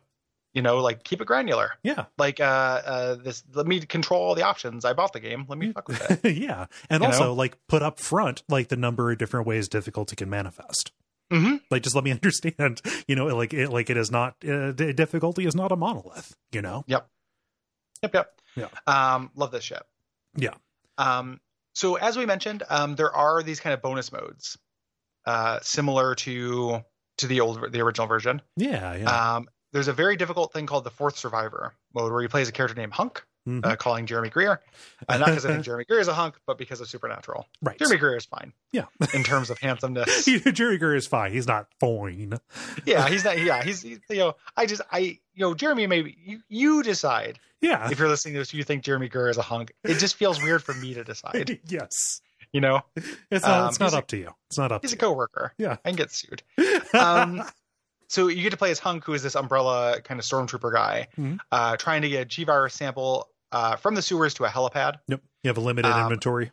[0.54, 1.74] You know, like keep it granular.
[1.84, 2.06] yeah.
[2.18, 3.44] Like uh, uh, this.
[3.54, 4.84] Let me control all the options.
[4.84, 5.46] I bought the game.
[5.48, 6.38] Let me fuck with it.
[6.38, 6.66] yeah.
[6.90, 7.34] And You also know?
[7.34, 10.92] like put up front like the number of different ways difficulty can manifest.
[11.32, 11.58] Mm-hmm.
[11.70, 15.46] Like just let me understand, you know, like it like it is not uh, difficulty
[15.46, 16.84] is not a monolith, you know.
[16.88, 17.08] Yep.
[18.02, 18.42] Yep, yep.
[18.56, 18.68] Yeah.
[18.88, 19.84] Um, love this shit.
[20.42, 20.56] Yeah.
[20.98, 21.40] Um,
[21.74, 24.58] so as we mentioned, um, there are these kind of bonus modes,
[25.26, 26.82] uh, similar to
[27.20, 28.42] to the old the original version.
[28.58, 29.36] Yeah, yeah.
[29.36, 32.50] Um, there's a very difficult thing called the Fourth Survivor mode, where you play as
[32.50, 33.66] a character named Hunk, Mhm.
[33.66, 34.60] uh, calling Jeremy Greer,
[35.08, 37.48] uh, not because I think Jeremy Greer is a hunk, but because of Supernatural.
[37.62, 37.78] right.
[37.80, 38.86] Jeremy Greer is fine Yeah.
[39.14, 40.26] in terms of handsomeness.
[40.54, 41.32] Jeremy Greer is fine.
[41.32, 42.38] He's not fine.
[42.86, 43.40] yeah, he's not.
[43.42, 44.36] Yeah, he's, he's you know.
[44.58, 47.90] I just I you know Jeremy maybe you you decide Yeah.
[47.90, 49.72] if you're listening to this, you think Jeremy Greer is a hunk.
[49.84, 51.60] It just feels weird for me to decide.
[51.66, 52.22] yes.
[52.52, 52.82] You know,
[53.32, 54.30] It's not Um, it's not he's a- up to you.
[54.50, 55.54] It's not up he's a coworker.
[55.58, 55.78] Yeah.
[55.86, 56.42] I can get sued.
[56.94, 57.44] Um,
[58.10, 61.08] so you get to play as Hunk, who is this umbrella kind of stormtrooper guy,
[61.18, 61.40] Mhm.
[61.52, 64.96] uh, trying to get a G virus sample uh, from the sewers to a helipad.
[65.08, 65.22] yep.
[65.44, 66.52] You have a limited Um, inventory.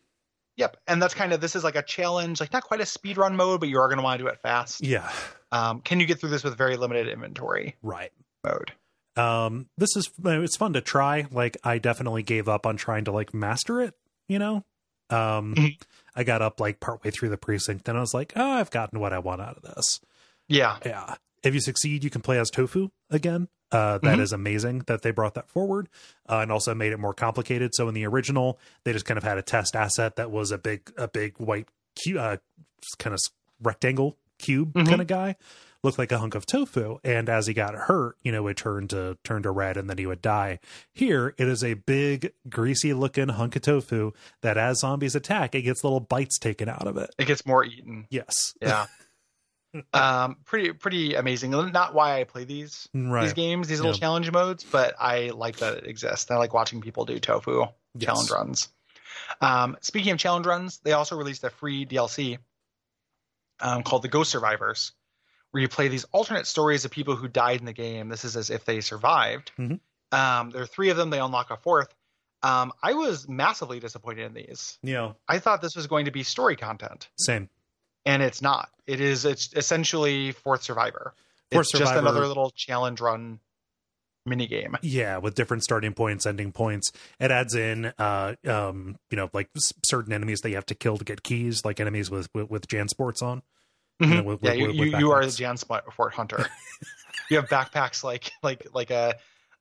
[0.57, 3.19] Yep, and that's kind of this is like a challenge, like not quite a speed
[3.19, 4.83] run mode, but you are going to want to do it fast.
[4.83, 5.11] Yeah.
[5.53, 8.13] Um, can you get through this with very limited inventory Right.
[8.45, 8.73] mode?
[9.19, 13.11] um this is it's fun to try like i definitely gave up on trying to
[13.11, 13.95] like master it
[14.29, 14.57] you know
[15.09, 15.81] um Mhm.
[16.15, 19.01] i got up like partway through the precinct and i was like oh i've gotten
[19.01, 20.01] what i want out of this
[20.49, 24.21] Yeah, yeah if you succeed you can play as tofu again uh that Mhm.
[24.21, 25.89] is amazing that they brought that forward
[26.29, 29.25] uh, and also made it more complicated so in the original they just kind of
[29.25, 31.69] had a test asset that was a big a big white
[32.05, 32.37] cu- uh
[32.99, 33.21] kind of
[33.63, 34.87] rectangle cube Mhm.
[34.89, 35.35] kind of guy
[35.83, 38.91] looked like a hunk of tofu and as he got hurt you know it turned
[38.91, 40.59] to turned to red and then he would die
[40.93, 44.13] here it is a big greasy looking hunk of tofu
[44.43, 47.65] that as zombies attack it gets little bites taken out of it it gets more
[47.65, 48.07] eaten.
[48.11, 48.87] yes Yeah.
[49.93, 51.51] um, pretty pretty amazing.
[51.51, 54.01] Not why I play these right these games, these little Yeah.
[54.01, 56.31] challenge modes, but I like that it exists.
[56.31, 58.05] I like watching people do tofu Yes.
[58.07, 58.69] challenge runs.
[59.41, 62.39] Um, speaking of challenge runs, they also released a free DLC
[63.61, 64.93] um, called the Ghost Survivors,
[65.51, 68.09] where you play these alternate stories of people who died in the game.
[68.09, 69.51] This is as if they survived.
[69.59, 69.81] Mhm.
[70.13, 71.11] Um, there are three of them.
[71.11, 71.89] They unlock a fourth.
[72.43, 74.79] Um, I was massively disappointed in these.
[74.83, 77.49] know I thought this was going to be story content, same
[78.07, 78.71] and it's not.
[78.87, 79.25] It is.
[79.27, 81.13] It's essentially Fourth Survivor.
[81.53, 83.41] Fourth it's just another little challenge run
[84.29, 84.77] mini game.
[84.83, 86.91] yeah with different starting points ending points
[87.21, 89.49] it adds in uh um you know like
[89.85, 92.67] certain enemies that you have to kill to get keys like enemies with with, with
[92.67, 93.43] JanSports on
[94.01, 95.65] you know, with- yeah, with- you, you, you are the backpacks.
[95.65, 96.45] JanSport hunter.
[97.31, 99.15] you have backpacks like like like a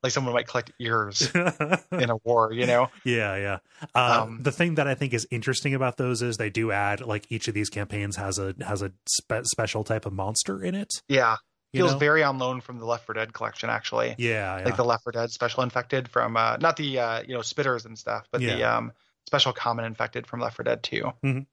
[0.04, 1.30] like someone might collect ears
[1.92, 2.52] in a war.
[2.54, 2.90] You know.
[3.04, 3.58] yeah yeah
[3.96, 7.02] uh, Um, the thing that i think is interesting about those is they do add
[7.02, 10.76] like each of these campaigns has a has a spe- special type of monster in
[10.76, 11.38] it Yeah,
[11.74, 11.98] feels know?
[11.98, 14.16] very on loan from the Left 4 Dead collection actually.
[14.18, 14.66] yeah, yeah.
[14.66, 17.86] Like the Left 4 Dead special infected from uh not the uh you know spitters
[17.86, 18.92] and stuff, but the um
[19.28, 21.12] special common infected from Left 4 Dead 2.
[21.24, 21.46] Mhm.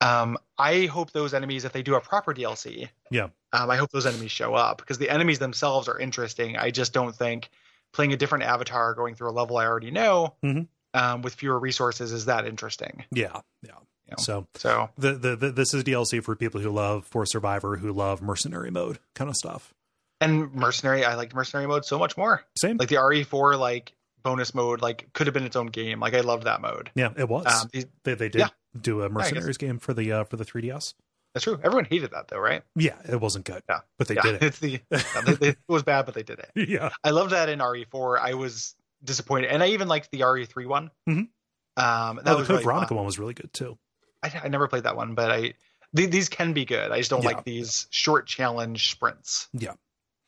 [0.00, 3.28] Um, I hope those enemies, if they do a proper DLC, Yeah.
[3.52, 6.56] um, I hope those enemies show up because the enemies themselves are interesting.
[6.56, 7.50] I just don't think
[7.92, 10.68] playing a different avatar, going through a level I already know, Mhm.
[10.94, 13.04] um, with fewer resources is that interesting.
[13.10, 13.70] yeah yeah
[14.06, 14.16] You know.
[14.18, 17.92] so So the, the the this is dlc for people who love Fourth Survivor who
[17.92, 19.72] love mercenary mode kind of stuff
[20.20, 22.44] and mercenary, I liked mercenary mode so much more.
[22.56, 25.98] same Like the RE4 like bonus mode, like could have been its own game.
[25.98, 26.90] Like I loved that mode.
[26.94, 27.68] yeah it was Um,
[28.04, 28.48] they, they did yeah.
[28.80, 30.94] do a mercenaries game for the uh for the 3ds
[31.34, 31.58] that's true.
[31.62, 32.62] Everyone hated that though, right?
[32.76, 33.80] yeah it wasn't good Yeah.
[33.98, 36.38] but they yeah, did it it's the yeah, they, it was bad, but they did
[36.40, 36.50] it.
[36.68, 38.18] yeah I loved that in RE4.
[38.20, 38.74] I was
[39.04, 40.90] disappointed, and I even liked the RE3 one.
[41.08, 41.28] Mhm.
[41.76, 42.96] Um, that oh, the was code really veronica fun.
[42.98, 43.78] one was really good too
[44.22, 45.54] I, I never played that one, but I
[45.96, 46.90] th- these can be good.
[46.92, 47.28] I just don't Yeah.
[47.30, 49.48] like these short challenge sprints.
[49.52, 49.72] Yeah.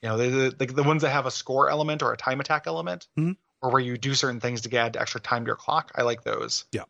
[0.03, 2.67] You know, the, the, the ones that have a score element or a time attack
[2.67, 3.37] element, Mhm.
[3.63, 5.93] or where you do certain things to add extra time to your clock.
[5.95, 6.65] I like those.
[6.73, 6.85] Yeah.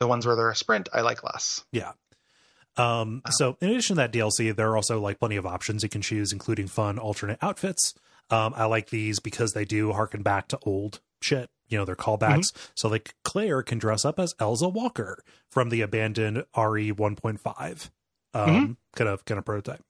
[0.00, 1.64] The ones where they're a sprint, I like less.
[1.72, 1.92] Yeah.
[2.78, 5.88] Um, so in addition to that DLC, there are also like plenty of options you
[5.88, 7.94] can choose, including fun alternate outfits.
[8.30, 11.50] Um, I like these because they do harken back to old shit.
[11.68, 12.52] You know, they're callbacks.
[12.74, 17.90] So like Claire can dress up as Elza Walker from the abandoned RE 1.5
[18.34, 19.82] um, kind of kind of prototype.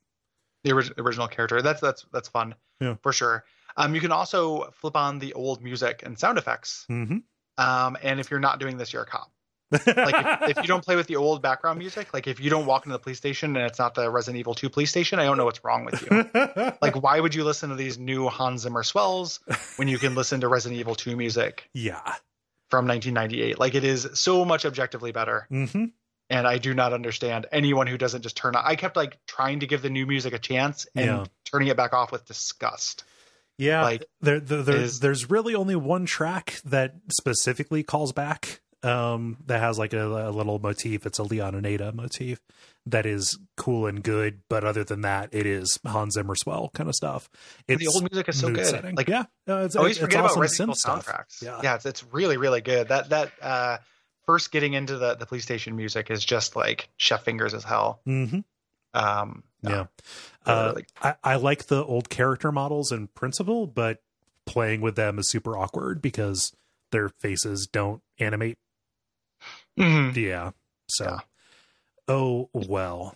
[0.65, 1.63] The orig- original character.
[1.63, 2.55] That's that's that's fun.
[2.81, 2.97] Yeah.
[3.03, 3.45] For sure.
[3.77, 6.85] Um, you can also flip on the old music and sound effects.
[6.91, 7.19] Mm-hmm.
[7.59, 9.31] Um, and if you're not doing this, you're a cop.
[9.71, 12.67] Like if, if you don't play with the old background music, like if you don't
[12.67, 15.25] walk into the police station and it's not the Resident Evil 2 police station, I
[15.25, 16.73] don't know what's wrong with you.
[16.83, 19.41] like why would you listen to these new Hans Zimmer swells
[19.77, 22.01] when you can listen to Resident Evil 2 music yeah.
[22.71, 23.59] from 1998?
[23.59, 25.85] Like it is so much objectively better, Mm-hmm.
[26.31, 28.63] and I do not understand anyone who doesn't just turn on.
[28.67, 31.25] I kept like trying to give the new music a chance and Yeah.
[31.51, 33.05] turning it back off with disgust.
[33.61, 38.61] Yeah, Like, there, there, there- is- there's really only one track that specifically calls back.
[38.85, 41.05] Um, that has like a, a little motif.
[41.05, 42.39] It's a Leon and Ada motif
[42.87, 46.89] that is cool and good, but other than that, it is Hans Zimmer swell kind
[46.89, 47.29] of stuff.
[47.67, 48.65] It's the old music is so good.
[48.67, 48.95] setting.
[48.95, 51.07] Like yeah, uh, it's, I always it's forget awesome about Resident Evil stuff.
[51.07, 51.43] soundtracks.
[51.43, 51.61] Yeah.
[51.63, 52.87] Yeah, it's, it's really really good.
[52.89, 53.79] That that uh,
[54.27, 58.01] first getting into the the police station music is just like chef fingers as hell.
[58.05, 58.39] hmm
[58.95, 59.87] Um, no, Yeah.
[60.47, 64.03] Uh, really- I, I like the old character models in principle, but
[64.47, 66.53] playing with them is super awkward because
[66.93, 68.57] their faces don't animate
[69.79, 70.17] Mhm.
[70.17, 70.51] Yeah.
[70.89, 71.19] So, Yeah.
[72.09, 73.15] oh well.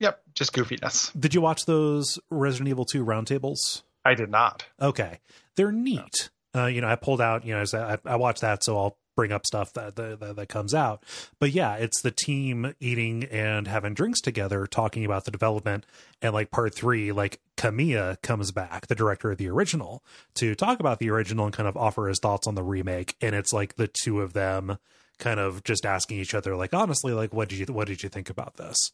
[0.00, 1.10] Yep, just goofiness.
[1.18, 3.82] Did you watch those Resident Evil 2 roundtables?
[4.04, 4.64] I did not.
[4.80, 5.18] Okay,
[5.56, 6.30] they're neat.
[6.54, 7.44] Uh, you know, I pulled out.
[7.44, 10.36] You know, as I, I watched that, so I'll bring up stuff that, that that
[10.36, 11.02] that comes out.
[11.40, 15.84] But yeah, it's the team eating and having drinks together, talking about the development.
[16.22, 20.78] And like part three, like Kamiya comes back, the director of the original, to talk
[20.78, 23.16] about the original and kind of offer his thoughts on the remake.
[23.20, 24.78] And it's like the two of them
[25.18, 28.08] kind of just asking each other, like honestly, like what did you what did you
[28.08, 28.92] think about this?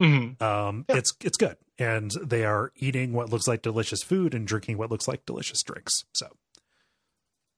[0.00, 0.40] Mhm.
[0.40, 0.96] Um, Yeah.
[0.96, 4.90] it's it's good, and they are eating what looks like delicious food and drinking what
[4.90, 6.04] looks like delicious drinks.
[6.14, 6.28] So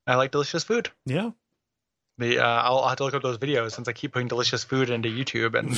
[0.06, 0.90] I like delicious food.
[1.06, 1.30] yeah,
[2.18, 4.64] The uh, I'll, I'll have to look up those videos since I keep putting delicious
[4.64, 5.76] food into YouTube and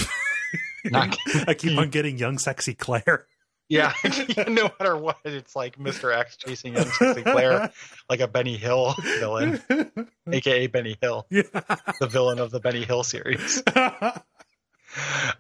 [0.92, 1.16] not.
[1.48, 3.26] I keep on getting young, sexy Claire.
[3.68, 3.94] yeah,
[4.48, 6.14] no matter what, it's like Mr.
[6.14, 7.70] X chasing sexy Claire
[8.10, 9.62] like a Benny Hill villain,
[10.30, 11.42] aka Benny Hill, yeah.
[12.00, 13.62] the villain of the Benny Hill series.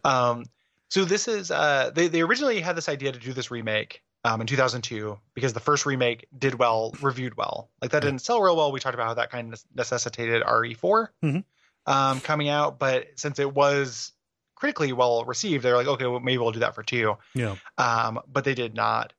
[0.04, 0.44] Um,
[0.88, 4.40] so this is uh, they they originally had this idea to do this remake um,
[4.40, 7.70] in 2002 because the first remake did well, reviewed well.
[7.80, 8.72] Like that didn't sell real well.
[8.72, 11.44] We talked about how that kind of necessitated RE4 Mhm.
[11.86, 14.12] um, coming out, but since it was
[14.62, 17.16] critically well received, they're like, okay, well, maybe we'll do that for two.
[17.34, 17.56] yeah.
[17.78, 19.12] Um, but they did not.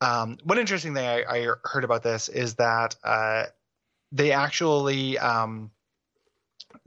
[0.00, 3.44] Um, one interesting thing I, I heard about this is that uh,
[4.10, 5.70] they actually um,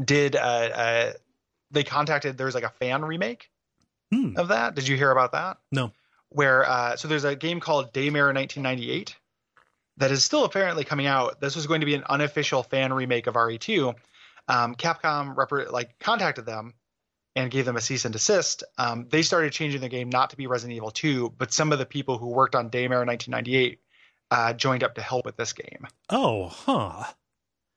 [0.04, 0.36] did.
[0.36, 1.14] Uh, uh,
[1.72, 2.38] they contacted.
[2.38, 3.50] There was like a fan remake
[4.12, 4.38] Hmm.
[4.38, 4.76] of that.
[4.76, 5.58] Did you hear about that?
[5.72, 5.94] No.
[6.32, 9.16] Where uh, so there's a game called Daymare 1998
[9.98, 11.40] that is still apparently coming out.
[11.40, 13.96] This was going to be an unofficial fan remake of RE2.
[14.50, 16.74] Um, Capcom rep- like contacted them
[17.36, 18.64] and gave them a cease and desist.
[18.78, 21.80] Um, they started changing the game not to be Resident Evil 2, but some of
[21.80, 23.80] the people who worked on Daymare 1998
[24.32, 25.88] uh, joined up to help with this game.
[26.10, 27.06] Oh, huh.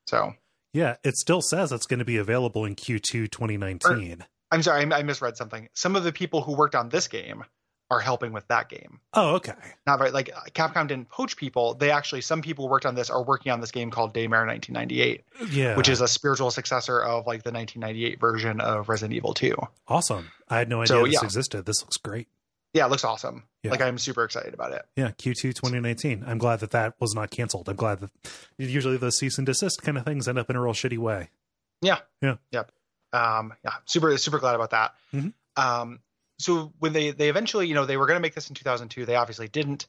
[0.07, 0.33] So
[0.73, 4.25] Yeah, it still says it's going to be available in Q2 2019.
[4.51, 5.67] I'm sorry, I, I misread something.
[5.73, 7.43] Some of the people who worked on this game
[7.91, 8.99] are helping with that game.
[9.13, 9.53] Oh, okay.
[9.85, 11.75] not very like Capcom didn't poach people.
[11.75, 15.23] They actually some people worked on this are working on this game called Daymare 1998,
[15.51, 19.55] Yeah, which is a spiritual successor of like the 1998 version of Resident Evil 2.
[19.87, 20.31] awesome.
[20.49, 21.19] I had no idea So, this yeah.
[21.23, 21.65] existed.
[21.65, 22.27] This looks great.
[22.73, 23.43] Yeah, it looks awesome.
[23.63, 23.71] Yeah.
[23.71, 24.81] Like I'm super excited about it.
[24.95, 26.23] Yeah, Q2 2019.
[26.27, 27.69] I'm glad that that was not canceled.
[27.69, 28.09] I'm glad that
[28.57, 31.29] usually the cease and desist kind of things end up in a real shitty way.
[31.81, 31.99] Yeah.
[32.21, 32.35] Yeah.
[32.51, 32.71] Yep.
[33.13, 34.93] Um, yeah, super super glad about that.
[35.13, 35.31] Mhm.
[35.55, 35.99] Um,
[36.39, 39.05] so when they they eventually, you know, they were going to make this in 2002,
[39.05, 39.87] they obviously didn't.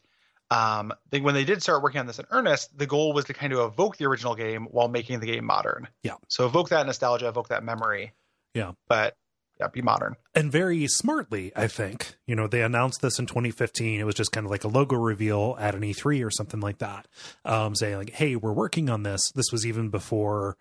[0.50, 3.34] Um, they, when they did start working on this in earnest, the goal was to
[3.34, 5.88] kind of evoke the original game while making the game modern.
[6.04, 6.14] Yeah.
[6.28, 8.12] So evoke that nostalgia, evoke that memory.
[8.54, 8.72] Yeah.
[8.88, 9.16] But
[9.58, 10.16] yeah, be modern.
[10.34, 12.14] and very smartly, I think.
[12.26, 13.98] You know, they announced this in 2015.
[13.98, 16.78] It was just kind of like a logo reveal at an E3 or something like
[16.78, 17.08] that,
[17.44, 20.58] um, saying like, "Hey, we're working on this." This was even before,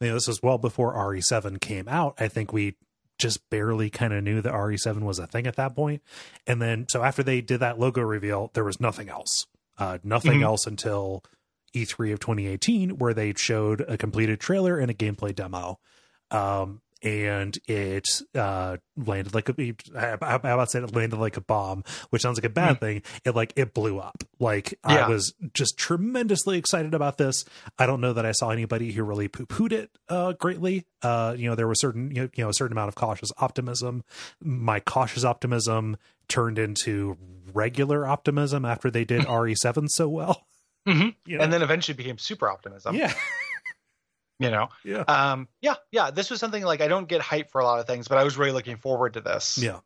[0.00, 2.14] you know, this was well before RE7 came out.
[2.18, 2.74] I think we
[3.22, 6.02] just barely kind of knew that RE7 was a thing at that point.
[6.46, 9.46] And then, so after they did that logo reveal, there was nothing else.
[9.78, 10.44] Uh, nothing Mhm.
[10.44, 11.24] else until
[11.74, 15.78] E3 of 2018, where they showed a completed trailer and a gameplay demo.
[16.30, 19.74] Um, and it uh, landed like a.
[19.96, 22.80] I, I about say it landed like a bomb, which sounds like a bad Mm.
[22.80, 23.02] thing.
[23.24, 24.22] It like it blew up.
[24.38, 25.06] Like Yeah.
[25.06, 27.44] I was just tremendously excited about this.
[27.78, 30.84] I don't know that I saw anybody who really poo pooed it uh, greatly.
[31.02, 33.30] Uh, you know, there was certain you know, you know a certain amount of cautious
[33.38, 34.04] optimism.
[34.42, 35.96] My cautious optimism
[36.28, 37.16] turned into
[37.52, 40.46] regular optimism after they did RE7 so well.
[40.86, 41.14] Mhm.
[41.26, 41.44] You know?
[41.44, 42.94] and then eventually became super optimism.
[42.96, 43.12] yeah,
[44.42, 44.68] You know.
[44.84, 45.48] yeah, Um.
[45.60, 45.74] Yeah.
[45.90, 46.10] Yeah.
[46.10, 48.24] This was something like I don't get hype for a lot of things, but I
[48.24, 49.58] was really looking forward to this.
[49.58, 49.80] yeah,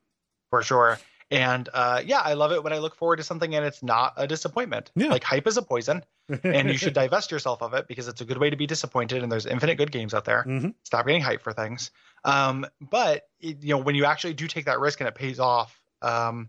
[0.51, 0.99] for sure.
[1.29, 4.13] And uh, yeah, I love it when I look forward to something and it's not
[4.17, 4.93] a disappointment.
[4.95, 5.09] Yeah.
[5.09, 6.05] Like hype is a poison,
[6.45, 9.25] and you should divest yourself of it because it's a good way to be disappointed.
[9.25, 10.45] And there's infinite good games out there.
[10.47, 10.75] Mhm.
[10.85, 11.91] Stop getting hype for things.
[12.25, 15.41] Um, but it, you know, when you actually do take that risk and it pays
[15.41, 16.49] off, um,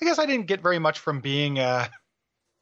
[0.00, 1.86] I guess I didn't get very much from being, uh,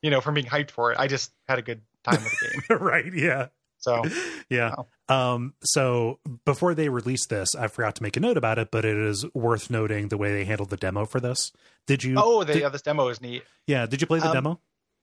[0.02, 0.98] you know, from being hyped for it.
[1.00, 2.78] I just had a good time with the game.
[2.78, 3.48] right, yeah.
[3.80, 4.02] So
[4.50, 4.74] yeah.
[5.08, 8.84] Um, so before they released this, I forgot to make a note about it, but
[8.84, 11.50] it is worth noting the way they handled the demo for this.
[11.86, 12.14] Did you?
[12.16, 13.42] oh, they did- have this demo is neat.
[13.66, 13.86] yeah.
[13.86, 14.60] Did you play the Um, demo?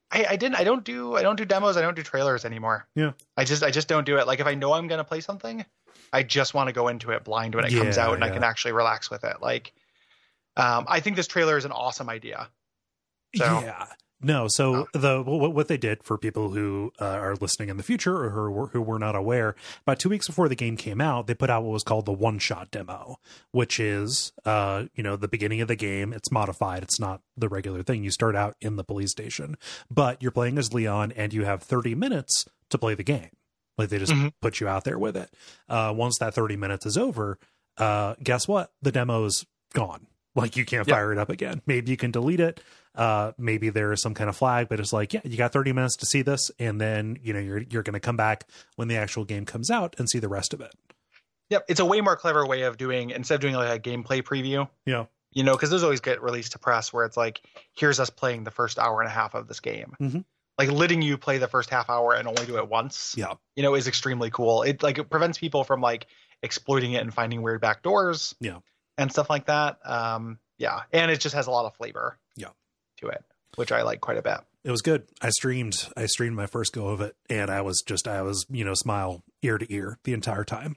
[0.09, 2.87] I, I didn't I don't do I don't do demos, I don't do trailers anymore.
[2.95, 3.11] Yeah.
[3.35, 4.25] I just I just don't do it.
[4.25, 5.65] Like if I know I'm gonna play something,
[6.13, 8.43] I just want to go into it blind when it comes out and I can
[8.45, 9.41] actually relax with it.
[9.41, 9.73] Like
[10.55, 12.47] um I think this trailer is an awesome idea.
[13.35, 13.85] so- yeah.
[14.19, 14.99] No, so Oh.
[14.99, 18.29] the what, what they did for people who uh, are listening in the future or
[18.31, 21.35] who, were- who were not aware, about two weeks before the game came out, they
[21.35, 23.17] put out what was called the one shot demo,
[23.51, 26.13] which is uh, you know the beginning of the game.
[26.13, 26.81] It's modified.
[26.81, 28.03] It's not the regular thing.
[28.03, 29.55] You start out in the police station,
[29.91, 33.29] but you're playing as Leon, and you have 30 minutes to play the game.
[33.77, 34.31] Like they just Mhm.
[34.41, 35.31] put you out there with it.
[35.69, 37.37] Uh, once that 30 minutes is over,
[37.77, 38.71] uh, guess what?
[38.81, 39.45] The demo's
[39.75, 40.07] gone.
[40.33, 40.95] Like you can't Yeah.
[40.95, 41.61] fire it up again.
[41.67, 42.59] Maybe you can delete it.
[42.97, 45.71] Uh, maybe there is some kind of flag, but it's like, yeah, you got 30
[45.71, 48.45] minutes to see this, and then you know you're you're going to come back
[48.75, 50.73] when the actual game comes out and see the rest of it.
[51.49, 51.65] Yep.
[51.69, 54.67] It's a way more clever way of doing instead of doing like a gameplay preview.
[54.85, 55.05] Yeah.
[55.31, 57.41] You know, because those always get released to press where it's like,
[57.75, 59.93] here's us playing the first hour and a half of this game.
[60.01, 60.25] Mhm.
[60.57, 63.13] Like letting you play the first half hour and only do it once.
[63.17, 63.35] Yeah.
[63.55, 64.63] you know, is extremely cool.
[64.63, 66.07] It like it prevents people from like
[66.43, 68.35] exploiting it and finding weird back doors.
[68.41, 68.57] Yeah.
[68.97, 69.77] And stuff like that.
[69.85, 70.81] Um, yeah.
[70.91, 72.17] And it just has a lot of flavor.
[72.35, 72.49] Yeah.
[72.97, 73.23] To it,
[73.55, 74.39] which I like quite a bit.
[74.63, 75.03] It was good.
[75.21, 75.87] I streamed.
[75.95, 78.73] I streamed my first go of it, and I was just I was you know
[78.73, 80.75] smile ear to ear the entire time.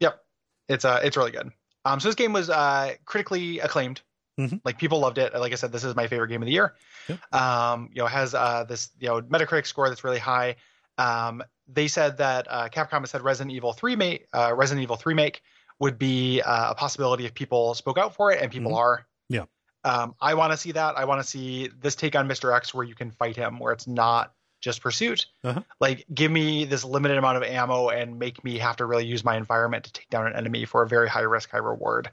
[0.00, 0.20] Yep.
[0.68, 1.50] It's uh it's really good.
[1.84, 4.00] Um so this game was uh critically acclaimed.
[4.38, 4.60] Mhm.
[4.64, 5.34] Like people loved it.
[5.34, 6.74] Like I said, this is my favorite game of the year.
[7.08, 7.34] Yep.
[7.34, 10.56] Um, you know, it has uh this, you know, Metacritic score that's really high.
[10.98, 14.96] Um they said that uh Capcom has said Resident Evil 3 make uh Resident Evil
[14.96, 15.42] 3 make
[15.78, 18.76] would be uh, a possibility if people spoke out for it and people Mhm.
[18.76, 19.06] are.
[19.30, 19.44] Yeah.
[19.84, 20.96] Um I want to see that.
[20.98, 22.54] I want to see this take on Mr.
[22.54, 25.24] X where you can fight him where it's not just pursuit.
[25.42, 25.62] Uh-huh.
[25.80, 29.24] Like give me this limited amount of ammo and make me have to really use
[29.24, 32.10] my environment to take down an enemy for a very high risk, high reward.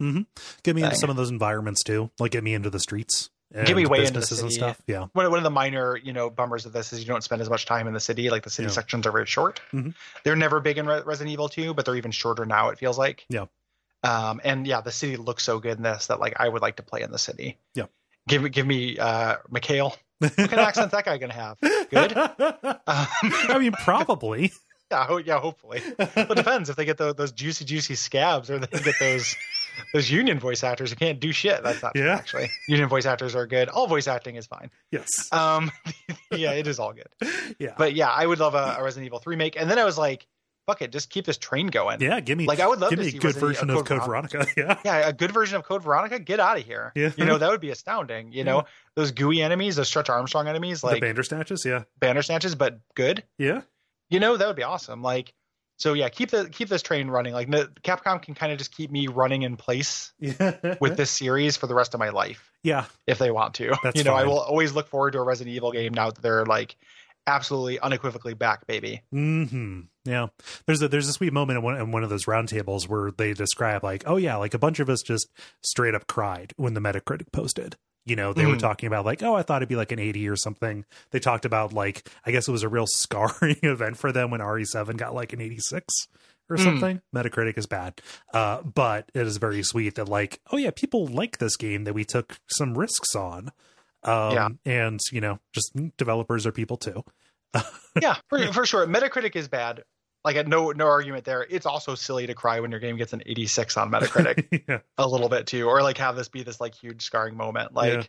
[0.63, 2.09] Get me into some of those environments too.
[2.19, 3.29] Like get me into the streets.
[3.53, 4.81] Get me and way into the businesses and stuff.
[4.87, 5.07] Yeah.
[5.13, 7.49] One, one of the minor, you know, bummers of this is you don't spend as
[7.49, 8.29] much time in the city.
[8.29, 8.71] Like the city Yeah.
[8.73, 9.61] sections are very short.
[9.73, 9.93] Mhm.
[10.23, 12.69] They're never big in Re- Resident Evil 2, but they're even shorter now.
[12.69, 13.25] It feels like.
[13.29, 13.45] Yeah.
[14.03, 16.77] Um, and yeah, the city looks so good in this that like I would like
[16.77, 17.57] to play in the city.
[17.75, 17.85] Yeah.
[18.27, 19.95] Give me, give me, uh, Mikhail.
[20.19, 21.57] What kind of accent that guy gonna have?
[21.89, 22.15] Good.
[22.89, 23.07] Um,
[23.49, 24.51] I mean, probably.
[24.91, 25.81] yeah, yeah, hopefully.
[25.97, 29.35] Well, it depends if they get tho- those juicy, juicy scabs or they get those
[29.93, 31.61] those union voice actors who can't do shit.
[31.63, 32.15] That's not true, Yeah.
[32.15, 32.49] actually.
[32.67, 33.67] Union voice actors are good.
[33.69, 34.71] All voice acting is fine.
[34.91, 35.07] yes.
[35.31, 35.71] Um,
[36.31, 37.09] yeah, it is all good.
[37.59, 37.73] Yeah.
[37.77, 39.59] But yeah, I would love a, a Resident Evil 3 make.
[39.59, 40.25] And then I was like,
[40.67, 41.99] fuck it, just keep this train going.
[42.01, 42.19] yeah.
[42.19, 44.05] Give me Like, I would love give to me a good version Evil of Code
[44.05, 44.45] Veronica.
[44.57, 44.77] Yeah.
[44.85, 46.19] Yeah, a good version of Code Veronica.
[46.19, 46.91] Get out of here.
[46.95, 47.11] Yeah.
[47.15, 48.31] You know, that would be astounding.
[48.31, 48.65] You know,
[48.95, 51.65] those gooey enemies, those Stretch Armstrong enemies, like the Bandersnatches.
[51.65, 51.83] Yeah.
[51.99, 53.23] Bandersnatches, but good.
[53.37, 53.61] Yeah.
[54.09, 55.01] You know, that would be awesome.
[55.01, 55.33] Like,
[55.77, 57.33] so yeah, keep the keep this train running.
[57.33, 60.75] Like, the, Capcom can kind of just keep me running in place Yeah.
[60.81, 62.85] with this series for the rest of my life yeah.
[63.05, 63.75] if they want to.
[63.83, 66.21] That's you know, I will always look forward to a Resident Evil game now that
[66.21, 66.75] they're like
[67.27, 69.03] absolutely unequivocally back, baby.
[69.11, 69.81] Hmm.
[70.07, 70.27] Yeah.
[70.65, 73.33] There's a there's a sweet moment in one, in one of those roundtables where they
[73.33, 75.27] describe like, oh yeah, like a bunch of us just
[75.63, 77.75] straight up cried when the Metacritic posted.
[78.05, 78.59] You know, they were Mhm.
[78.59, 80.85] talking about like, oh, I thought it'd be like an 80 or something.
[81.11, 84.39] They talked about like, I guess it was a real scarring event for them when
[84.39, 85.93] RE7 got like an 86
[86.49, 86.63] or Mm.
[86.63, 87.01] something.
[87.13, 87.99] Metacritic is bad.
[88.33, 91.93] Uh, but it is very sweet that like, oh yeah, people like this game that
[91.93, 93.51] we took some risks on.
[94.03, 94.49] Um, Yeah.
[94.65, 97.03] and you know, just developers are people too.
[98.01, 98.85] yeah, for, for sure.
[98.87, 99.83] Metacritic is bad.
[100.35, 101.45] Like, no no argument there.
[101.49, 104.79] It's also silly to cry when your game gets an 86 on Metacritic yeah.
[104.97, 107.73] a little bit too, or like have this be this like huge scarring moment.
[107.73, 108.03] Like Yeah.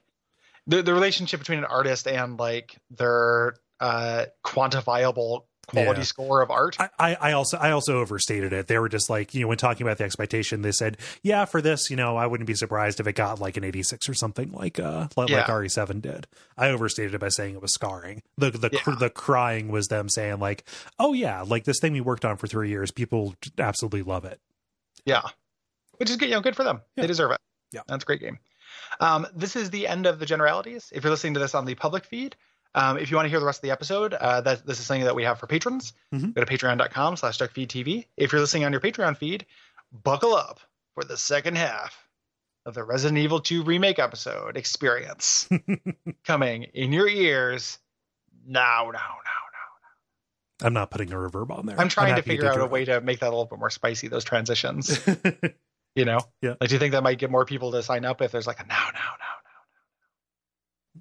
[0.67, 6.05] the the relationship between an artist and like their uh quantifiable quality Yeah.
[6.05, 6.77] score of art.
[6.99, 8.67] I, I also I also overstated it.
[8.67, 11.63] They were just like, you know, when talking about the expectation, they said, yeah, for
[11.63, 14.51] this, you know, I wouldn't be surprised if it got like an 86 or something
[14.53, 15.39] like uh like, Yeah.
[15.39, 16.27] like RE7 did.
[16.57, 18.23] I overstated it by saying it was scarring.
[18.37, 18.97] The the cr- Yeah.
[18.99, 20.65] the crying was them saying like,
[20.99, 24.41] oh yeah, like this thing we worked on for 3 years, people absolutely love it.
[25.05, 25.23] Yeah,
[25.99, 26.29] which is good.
[26.29, 26.81] You know, good for them.
[26.97, 27.39] They deserve it.
[27.73, 27.83] Yeah.
[27.87, 28.39] that's a great game.
[29.01, 30.91] Um, this is the end of the generalities.
[30.95, 32.35] If you're listening to this on the public feed,
[32.75, 34.87] um, if you want to hear the rest of the episode, uh, that this is
[34.87, 35.93] something that we have for patrons.
[36.15, 36.35] Mhm.
[36.35, 38.07] Go to patreon.com/slash duckfeedtv.
[38.17, 39.47] If you're listening on your Patreon feed,
[39.93, 40.61] buckle up
[40.95, 42.07] for the second half
[42.67, 45.49] of the Resident Evil 2 remake episode experience
[46.25, 47.79] coming in your ears
[48.47, 50.67] now, now, now, now.
[50.67, 51.81] I'm not putting a reverb on there.
[51.81, 54.09] I'm trying to figure out a way to make that a little bit more spicy.
[54.09, 54.99] Those transitions.
[55.95, 56.21] You know?
[56.43, 56.55] Yeah.
[56.61, 58.61] Like, do you think that might get more people to sign up if there's like
[58.61, 59.28] a now, now, now?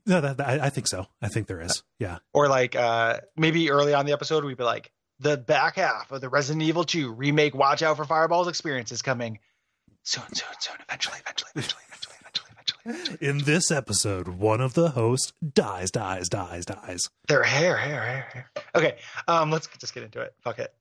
[0.05, 1.07] No, that, that- I, I think so.
[1.21, 1.83] I think there is.
[1.99, 2.19] Yeah.
[2.33, 6.21] Or like uh maybe early on the episode, we'd be like, the back half of
[6.21, 9.39] the Resident Evil 2 remake Watch Out for Fireballs experience is coming
[10.03, 13.27] soon, soon, soon, eventually, eventually, eventually, eventually, eventually, eventually, eventually.
[13.27, 17.09] In this episode, one of the hosts dies, dies, dies, dies.
[17.27, 18.49] Their hair, hair, hair, hair.
[18.75, 20.33] Okay, um, let's just get into it.
[20.43, 20.71] Fuck it.